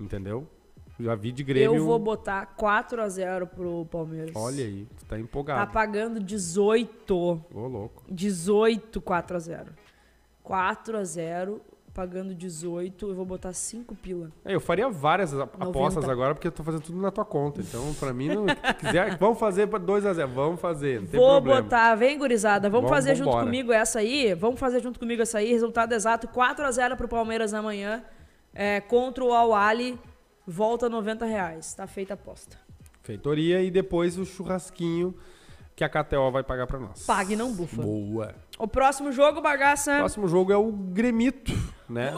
[0.00, 0.46] Entendeu?
[1.02, 1.76] Já vi de Grêmio.
[1.76, 4.32] Eu vou botar 4x0 pro Palmeiras.
[4.34, 5.72] Olha aí, tu tá Tá empolgado.
[5.72, 7.14] pagando 18.
[7.54, 8.02] Ô, louco.
[8.10, 9.66] 18, 4x0.
[10.44, 11.60] 4x0,
[11.94, 13.08] pagando 18.
[13.08, 14.30] Eu vou botar 5 pila.
[14.44, 16.12] É, eu faria várias ap- apostas 90.
[16.12, 17.60] agora, porque eu tô fazendo tudo na tua conta.
[17.60, 20.26] Então, pra mim, não, se quiser, vamos fazer pra 2x0.
[20.28, 21.62] Vamos fazer, não tem Vou problema.
[21.62, 23.44] botar, vem gurizada, vamos, Vamos- fazer junto vambora.
[23.46, 24.34] comigo essa aí.
[24.34, 25.50] Vamos fazer junto comigo essa aí.
[25.52, 28.02] Resultado exato: 4x0 pro Palmeiras amanhã.
[28.52, 29.96] É, contra o Al Ali.
[30.46, 31.72] Volta 90 reais.
[31.74, 32.56] Tá feita a aposta.
[33.02, 35.14] Feitoria e depois o churrasquinho
[35.76, 37.06] que a KTO vai pagar pra nós.
[37.06, 37.80] Pague, não bufa.
[37.82, 38.34] Boa.
[38.58, 39.94] O próximo jogo, bagaça.
[39.94, 41.52] O próximo jogo é o Gremito,
[41.88, 42.12] né?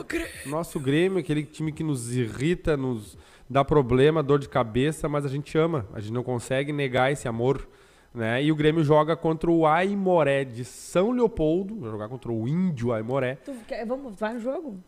[0.47, 3.17] Nosso Grêmio, aquele time que nos irrita, nos
[3.49, 5.87] dá problema, dor de cabeça, mas a gente ama.
[5.93, 7.69] A gente não consegue negar esse amor,
[8.13, 8.43] né?
[8.43, 12.93] E o Grêmio joga contra o Aimoré de São Leopoldo, vai jogar contra o Índio
[12.93, 13.37] Aimoré.
[13.37, 14.81] Tu quer- vamos, vai no jogo?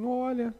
[0.00, 0.54] Olha,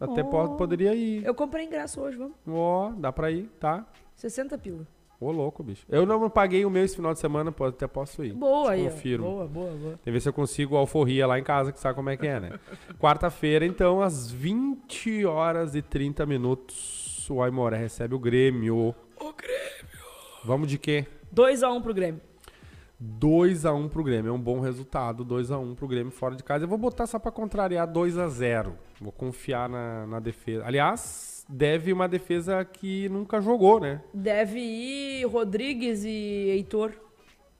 [0.00, 0.26] até Oh.
[0.26, 1.24] po- poderia ir.
[1.24, 2.34] Eu comprei ingresso hoje, vamos.
[2.46, 3.86] Ó, dá pra ir, tá?
[4.14, 4.86] 60 pila.
[5.20, 5.84] Ô, louco, bicho.
[5.88, 8.32] Eu não paguei o meu esse final de semana, pô, até posso ir.
[8.34, 8.86] Boa aí.
[8.86, 8.90] ó.
[8.90, 9.26] Confirmo.
[9.26, 9.90] Boa, boa, boa.
[9.94, 12.26] Tem que ver se eu consigo alforria lá em casa, que sabe como é que
[12.26, 12.52] é, né?
[13.00, 18.94] Quarta-feira, então, às 20 horas e 30 minutos, o Aimoré recebe o Grêmio.
[19.20, 19.98] O Grêmio!
[20.44, 21.04] Vamos de quê?
[21.34, 22.20] 2x1 pro Grêmio.
[23.02, 24.30] 2x1 pro Grêmio.
[24.30, 26.64] É um bom resultado, 2x1 pro Grêmio fora de casa.
[26.64, 28.72] Eu vou botar só pra contrariar 2x0.
[29.00, 30.64] Vou confiar na, na defesa.
[30.66, 34.02] Aliás, deve uma defesa que nunca jogou, né?
[34.12, 36.92] Deve ir Rodrigues e Heitor.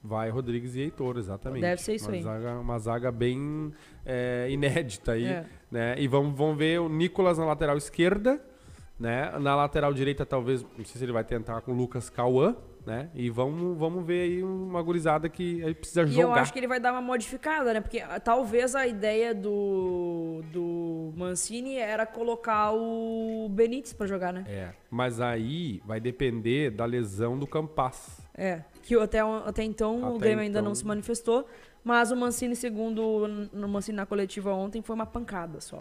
[0.03, 1.63] Vai Rodrigues e Heitor, exatamente.
[1.63, 2.23] Deve ser isso uma aí.
[2.23, 3.73] Zaga, uma zaga bem
[4.05, 5.27] é, inédita aí.
[5.27, 5.47] É.
[5.71, 5.95] Né?
[5.99, 8.41] E vamos, vamos ver o Nicolas na lateral esquerda.
[8.99, 9.31] Né?
[9.39, 12.57] Na lateral direita, talvez, não sei se ele vai tentar com o Lucas Cauã.
[12.89, 13.11] Né?
[13.15, 16.29] E vamos, vamos ver aí uma gurizada que aí precisa E jogar.
[16.29, 17.81] eu acho que ele vai dar uma modificada, né?
[17.83, 24.45] Porque ah, talvez a ideia do, do Mancini era colocar o Benítez pra jogar, né?
[24.49, 28.21] É, mas aí vai depender da lesão do Campas.
[28.35, 28.63] É.
[28.83, 31.47] Que o- até, até então o Até Grêmio ainda então- não se manifestou.
[31.85, 33.03] Mas o Mancini, segundo
[33.53, 35.79] o Mancini na coletiva ontem, foi uma pancada só.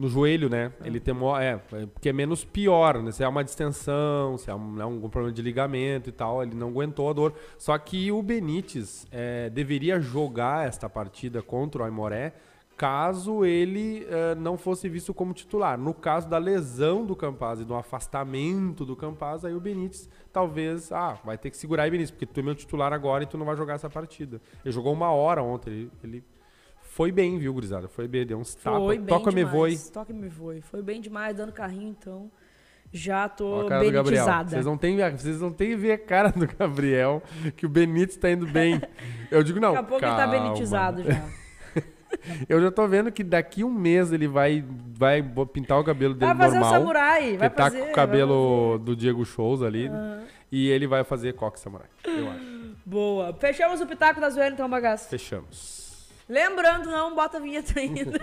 [0.00, 0.72] No joelho, né?
[0.82, 3.12] Ele tem é, é, porque é menos pior, né?
[3.12, 6.68] Se é uma distensão, se é um, né, problema de ligamento e tal, ele não
[6.68, 7.34] aguentou a dor.
[7.58, 12.32] Só que o Benítez é, deveria jogar esta partida contra o Aimoré
[12.78, 15.76] caso ele é, não fosse visto como titular.
[15.76, 20.90] No caso da lesão do Campaz e do afastamento do Campaz, aí o Benítez talvez,
[20.90, 23.36] ah, vai ter que segurar aí, Benítez, porque tu é meu titular agora e tu
[23.36, 24.40] não vai jogar essa partida.
[24.64, 26.24] Ele jogou uma hora ontem, ele, ele
[27.00, 27.88] foi bem, viu, gurizada?
[27.88, 28.78] Foi bem, deu uns tapas.
[28.78, 29.54] Foi bem Toca me demais.
[29.56, 29.90] voe.
[29.90, 30.60] Toca me voe.
[30.60, 32.30] Foi bem demais, dando carrinho, então.
[32.92, 34.04] Já tô a cara do Gabriel.
[34.04, 34.50] benetizada.
[34.50, 37.22] Vocês não têm vocês não têm ver a cara do Gabriel
[37.56, 38.82] que o Benítez tá indo bem.
[39.30, 39.72] Eu digo não.
[39.72, 40.22] Daqui a pouco calma.
[40.22, 41.24] ele tá benetizado já.
[42.46, 45.22] Eu já tô vendo que daqui um mês ele vai vai
[45.54, 46.80] pintar o cabelo dele Vai fazer o normal.
[46.80, 47.80] samurai, vai ele tá fazer.
[47.80, 49.86] com o cabelo do Diego Shows ali.
[49.86, 50.24] Aham.
[50.52, 51.86] E ele vai fazer coque samurai.
[52.04, 52.76] Eu acho.
[52.84, 53.32] Boa.
[53.32, 55.08] Fechamos o Pitaco da Zoeira, então, bagaço.
[55.08, 55.89] Fechamos.
[56.30, 58.20] Lembrando, não bota a vinheta ainda.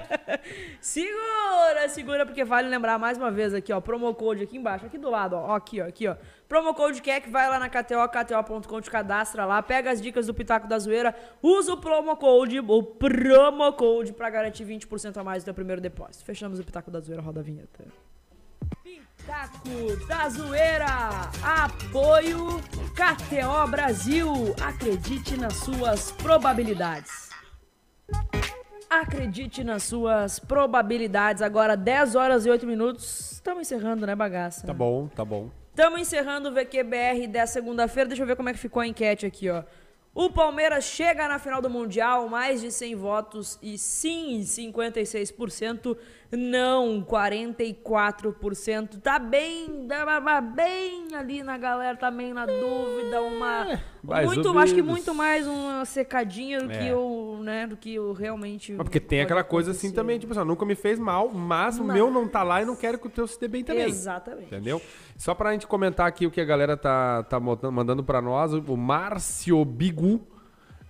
[0.80, 3.82] segura, segura, porque vale lembrar mais uma vez aqui, ó.
[3.82, 5.54] Promo code aqui embaixo, aqui do lado, ó.
[5.54, 6.16] Aqui, ó, aqui, ó.
[6.48, 10.32] Promo code QUEC, vai lá na KTO, KTO.com, te cadastra lá, pega as dicas do
[10.32, 15.42] Pitaco da Zoeira, usa o promo code, o promo code pra garantir 20% a mais
[15.42, 16.24] do teu primeiro depósito.
[16.24, 17.84] Fechamos o Pitaco da Zoeira, roda a vinheta.
[19.28, 21.30] Pitaco da Zoeira.
[21.42, 22.62] Apoio
[22.94, 24.54] KTO Brasil.
[24.58, 27.28] Acredite nas suas probabilidades.
[28.88, 31.42] Acredite nas suas probabilidades.
[31.42, 33.32] Agora 10 horas e 8 minutos.
[33.32, 34.66] Estamos encerrando, né, bagaça?
[34.66, 35.50] Tá bom, tá bom.
[35.68, 38.08] Estamos encerrando o VQBR dessa segunda-feira.
[38.08, 39.62] Deixa eu ver como é que ficou a enquete aqui, ó.
[40.14, 45.96] O Palmeiras chega na final do Mundial, mais de 100 votos e sim, 56%,
[46.30, 49.00] não, 44%.
[49.00, 54.74] Tá bem, tá bem ali na galera, tá bem na dúvida, uma mais muito, acho
[54.74, 56.94] que muito mais uma secadinha do que É.
[56.94, 59.94] o, né, do que o realmente Mas porque tem aquela coisa assim acontecer.
[60.00, 62.76] também, tipo assim, nunca me fez mal, mas o meu não tá lá e não
[62.76, 63.86] quero que o teu se dê bem também.
[63.86, 64.46] Exatamente.
[64.46, 64.82] Entendeu?
[65.16, 68.76] Só pra gente comentar aqui o que a galera tá, tá mandando pra nós, o
[68.76, 70.20] Márcio Bigu.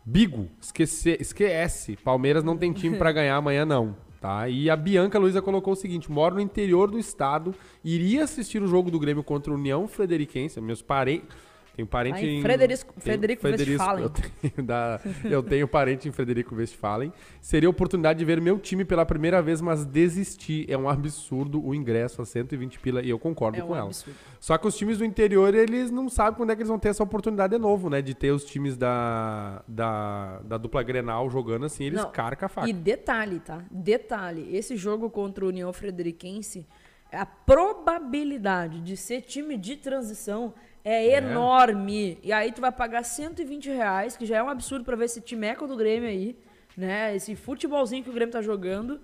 [0.05, 1.97] Bigo, esquece, esquece.
[1.97, 3.95] Palmeiras não tem time pra ganhar amanhã, não.
[4.21, 4.49] Tá?
[4.49, 7.55] E a Bianca Luiza colocou o seguinte: moro no interior do estado,
[7.85, 10.61] iria assistir o jogo do Grêmio contra o União Frederiquense.
[10.61, 11.48] Meus parentes.
[11.87, 12.43] Parente Ah, em em.
[12.43, 14.03] Frederico- tenho- Frederico Westphalen.
[14.05, 17.13] Eu tenho, da- eu tenho parente em Frederico Westphalen.
[17.41, 20.67] Seria a oportunidade de ver meu time pela primeira vez, mas desisti.
[20.69, 23.87] É um absurdo o ingresso a 120 pila e eu concordo É com um ela.
[23.87, 24.17] absurdo.
[24.41, 26.89] Só que os times do interior, eles não sabem quando é que eles vão ter
[26.89, 28.01] essa oportunidade de novo, né?
[28.03, 32.49] De ter os times da, da, da dupla Grenal jogando assim, eles Não, carcam a
[32.49, 32.69] faca.
[32.69, 33.65] E detalhe, tá?
[33.71, 36.67] Detalhe, esse jogo contra o União Frederiquense,
[37.13, 40.53] a probabilidade de ser time de transição
[40.85, 42.19] é, enorme.
[42.23, 45.21] E aí tu vai pagar 120 reais, que já é um absurdo pra ver esse
[45.21, 46.37] timeco do Grêmio aí,
[46.77, 47.15] né?
[47.15, 49.01] Esse futebolzinho que o Grêmio tá jogando.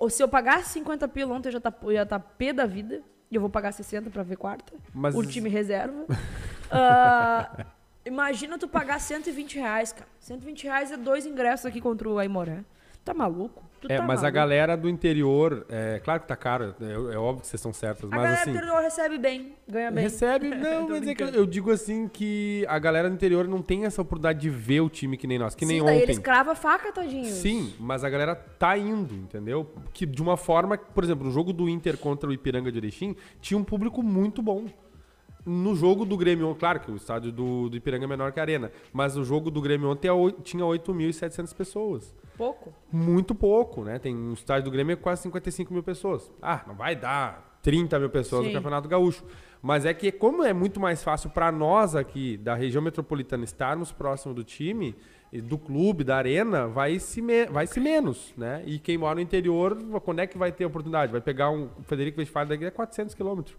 [0.00, 2.66] Ou Se eu pagar 50 pila ontem, eu já tá, eu já tá pé da
[2.66, 3.02] vida.
[3.30, 4.72] E eu vou pagar 60 pra ver quarta.
[4.92, 6.04] Mas- O time reserva.
[6.70, 7.66] Ah,
[8.04, 10.08] imagina tu pagar 120 reais, cara.
[10.18, 12.64] 120 reais é dois ingressos aqui contra o Aimoré.
[13.04, 13.62] Tá maluco?
[13.88, 14.34] É, tá mas a maluco.
[14.34, 18.04] galera do interior, é claro que tá caro, é, é óbvio que vocês estão certas,
[18.04, 18.52] A mas galera assim.
[18.52, 20.04] do interior recebe bem, ganha bem.
[20.04, 23.84] Recebe, não, mas é que eu, digo assim que a galera do interior não tem
[23.84, 26.04] essa oportunidade de ver o time que nem nós, que nem Sim, daí ontem.
[26.04, 27.24] eles cravam a faca, tadinho.
[27.26, 29.70] Sim, mas a galera tá indo, entendeu?
[29.92, 33.16] Que de uma forma, por exemplo, no jogo do Inter contra o Ipiranga de Erechim,
[33.40, 34.66] tinha um público muito bom.
[35.46, 38.42] No jogo do Grêmio, claro que o estádio do, do Ipiranga é menor que a
[38.42, 42.14] Arena, mas o jogo do Grêmio ontem é tinha 8.700 pessoas.
[42.36, 42.72] Pouco.
[42.90, 43.98] Muito pouco, né?
[43.98, 46.32] Tem um estádio do Grêmio é quase 55 mil pessoas.
[46.40, 48.48] Ah, não vai dar 30 mil pessoas Sim.
[48.48, 49.24] no Campeonato Gaúcho.
[49.62, 53.92] Mas é que, como é muito mais fácil para nós aqui da região metropolitana estarmos
[53.92, 54.94] próximo do time,
[55.32, 58.62] do clube, da arena, vai se, vai se menos, né?
[58.66, 61.10] E quem mora no interior, quando é que vai ter oportunidade?
[61.10, 63.56] Vai pegar um Federico Westphalen daqui a 400 quilômetros,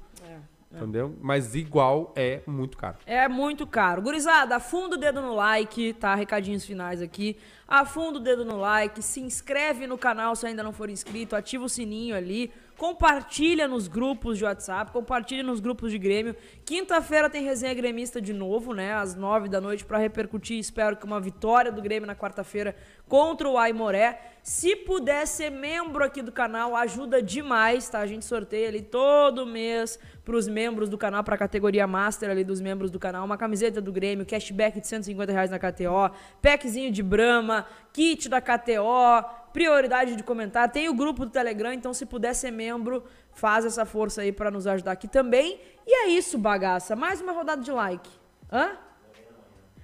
[0.76, 1.16] entendeu?
[1.22, 2.98] Mas igual é muito caro.
[3.06, 4.02] É muito caro.
[4.02, 6.16] Gurizada, afunda o dedo no like, tá?
[6.16, 7.38] Recadinhos finais aqui.
[7.68, 11.66] Afunda o dedo no like, se inscreve no canal se ainda não for inscrito, ativa
[11.66, 16.36] o sininho ali, compartilha nos grupos de WhatsApp, compartilha nos grupos de Grêmio.
[16.64, 18.94] Quinta-feira tem resenha gremista de novo, né?
[18.94, 20.60] Às nove da noite pra repercutir.
[20.60, 22.76] Espero que uma vitória do Grêmio na quarta-feira
[23.08, 24.34] contra o Aimoré.
[24.44, 28.00] Se puder ser membro aqui do canal, ajuda demais, tá?
[28.00, 32.60] A gente sorteia ali todo mês pros membros do canal, pra categoria Master ali dos
[32.60, 36.12] membros do canal, uma camiseta do Grêmio, cashback de 150 reais na KTO,
[36.42, 39.24] packzinho de Brahma, kit da KTO,
[39.54, 40.74] prioridade de comentário.
[40.74, 44.50] Tem o grupo do Telegram, então se puder ser membro, faz essa força aí pra
[44.50, 45.60] nos ajudar aqui também.
[45.86, 46.96] E é isso, bagaça.
[46.96, 48.10] Mais uma rodada de like.
[48.52, 48.72] Hã?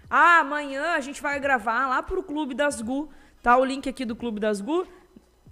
[0.10, 3.10] Ah, amanhã a gente vai gravar lá pro Clube das Gu.
[3.42, 4.86] Tá o link aqui do Clube das Gu.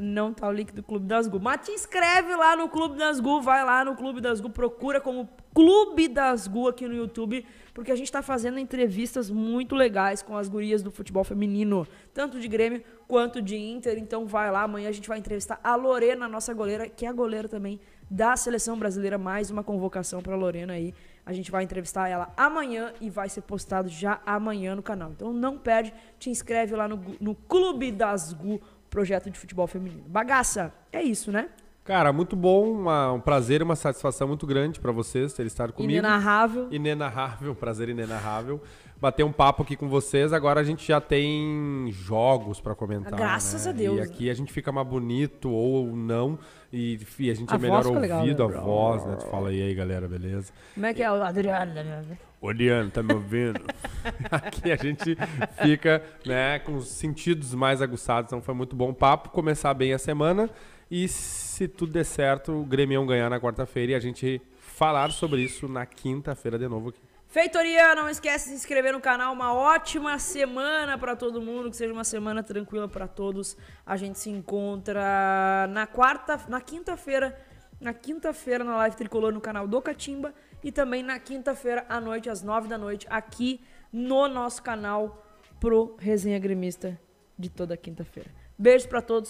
[0.01, 1.39] Não tá o link do Clube das Gu.
[1.39, 3.41] Mas te inscreve lá no Clube das Gu.
[3.41, 4.49] Vai lá no Clube das Gu.
[4.49, 7.45] Procura como Clube das Gu aqui no YouTube.
[7.73, 11.85] Porque a gente tá fazendo entrevistas muito legais com as gurias do futebol feminino.
[12.13, 13.97] Tanto de Grêmio quanto de Inter.
[13.97, 14.63] Então vai lá.
[14.63, 16.87] Amanhã a gente vai entrevistar a Lorena, nossa goleira.
[16.87, 19.17] Que é goleira também da Seleção Brasileira.
[19.17, 20.93] Mais uma convocação pra Lorena aí.
[21.25, 25.11] A gente vai entrevistar ela amanhã e vai ser postado já amanhã no canal.
[25.11, 28.59] Então não perde, te inscreve lá no, no Clube das Gu,
[28.89, 30.03] projeto de futebol feminino.
[30.07, 31.49] Bagaça, é isso, né?
[31.83, 35.73] Cara, muito bom, uma- um prazer e uma satisfação muito grande pra vocês terem estado
[35.73, 35.91] comigo.
[35.91, 36.67] Inenarrável.
[36.71, 38.61] Inenarrável, prazer inenarrável.
[39.01, 40.33] Bater um papo aqui com vocês.
[40.33, 43.13] Agora a gente já tem jogos pra comentar.
[43.13, 43.71] Graças né?
[43.71, 46.37] a Deus, E aqui a gente fica mais bonito ou não.
[46.71, 48.57] E, e a gente A é melhor fica legal, ouvido, né?
[48.57, 49.15] a voz, né?
[49.15, 50.51] Tu fala aí, aí, galera, beleza?
[50.73, 51.73] Como é que é o Adriano?
[51.73, 52.17] né?
[52.41, 53.61] Oliano, tá me ouvindo?
[54.31, 55.17] Aqui a gente
[55.61, 58.29] fica né, com os sentidos mais aguçados.
[58.29, 59.29] Então foi muito bom o papo.
[59.29, 60.49] Começar bem a semana.
[60.91, 65.41] E se tudo der certo, o Grêmio ganhar na quarta-feira e a gente falar sobre
[65.41, 67.08] isso na quinta-feira de novo aqui.
[67.31, 69.31] Feitoria, não esquece de se inscrever no canal.
[69.31, 73.55] Uma ótima semana pra todo mundo, que seja uma semana tranquila pra todos.
[73.85, 77.39] A gente se encontra na quarta, na quinta-feira,
[77.79, 80.33] na quinta-feira na live tricolor no canal do Catimba
[80.63, 83.61] e também na quinta-feira à noite às nove da noite aqui
[83.93, 85.23] no nosso canal
[85.59, 86.99] pro Resenha Gremista
[87.37, 88.31] de toda quinta-feira.
[88.57, 89.29] Beijos pra todos.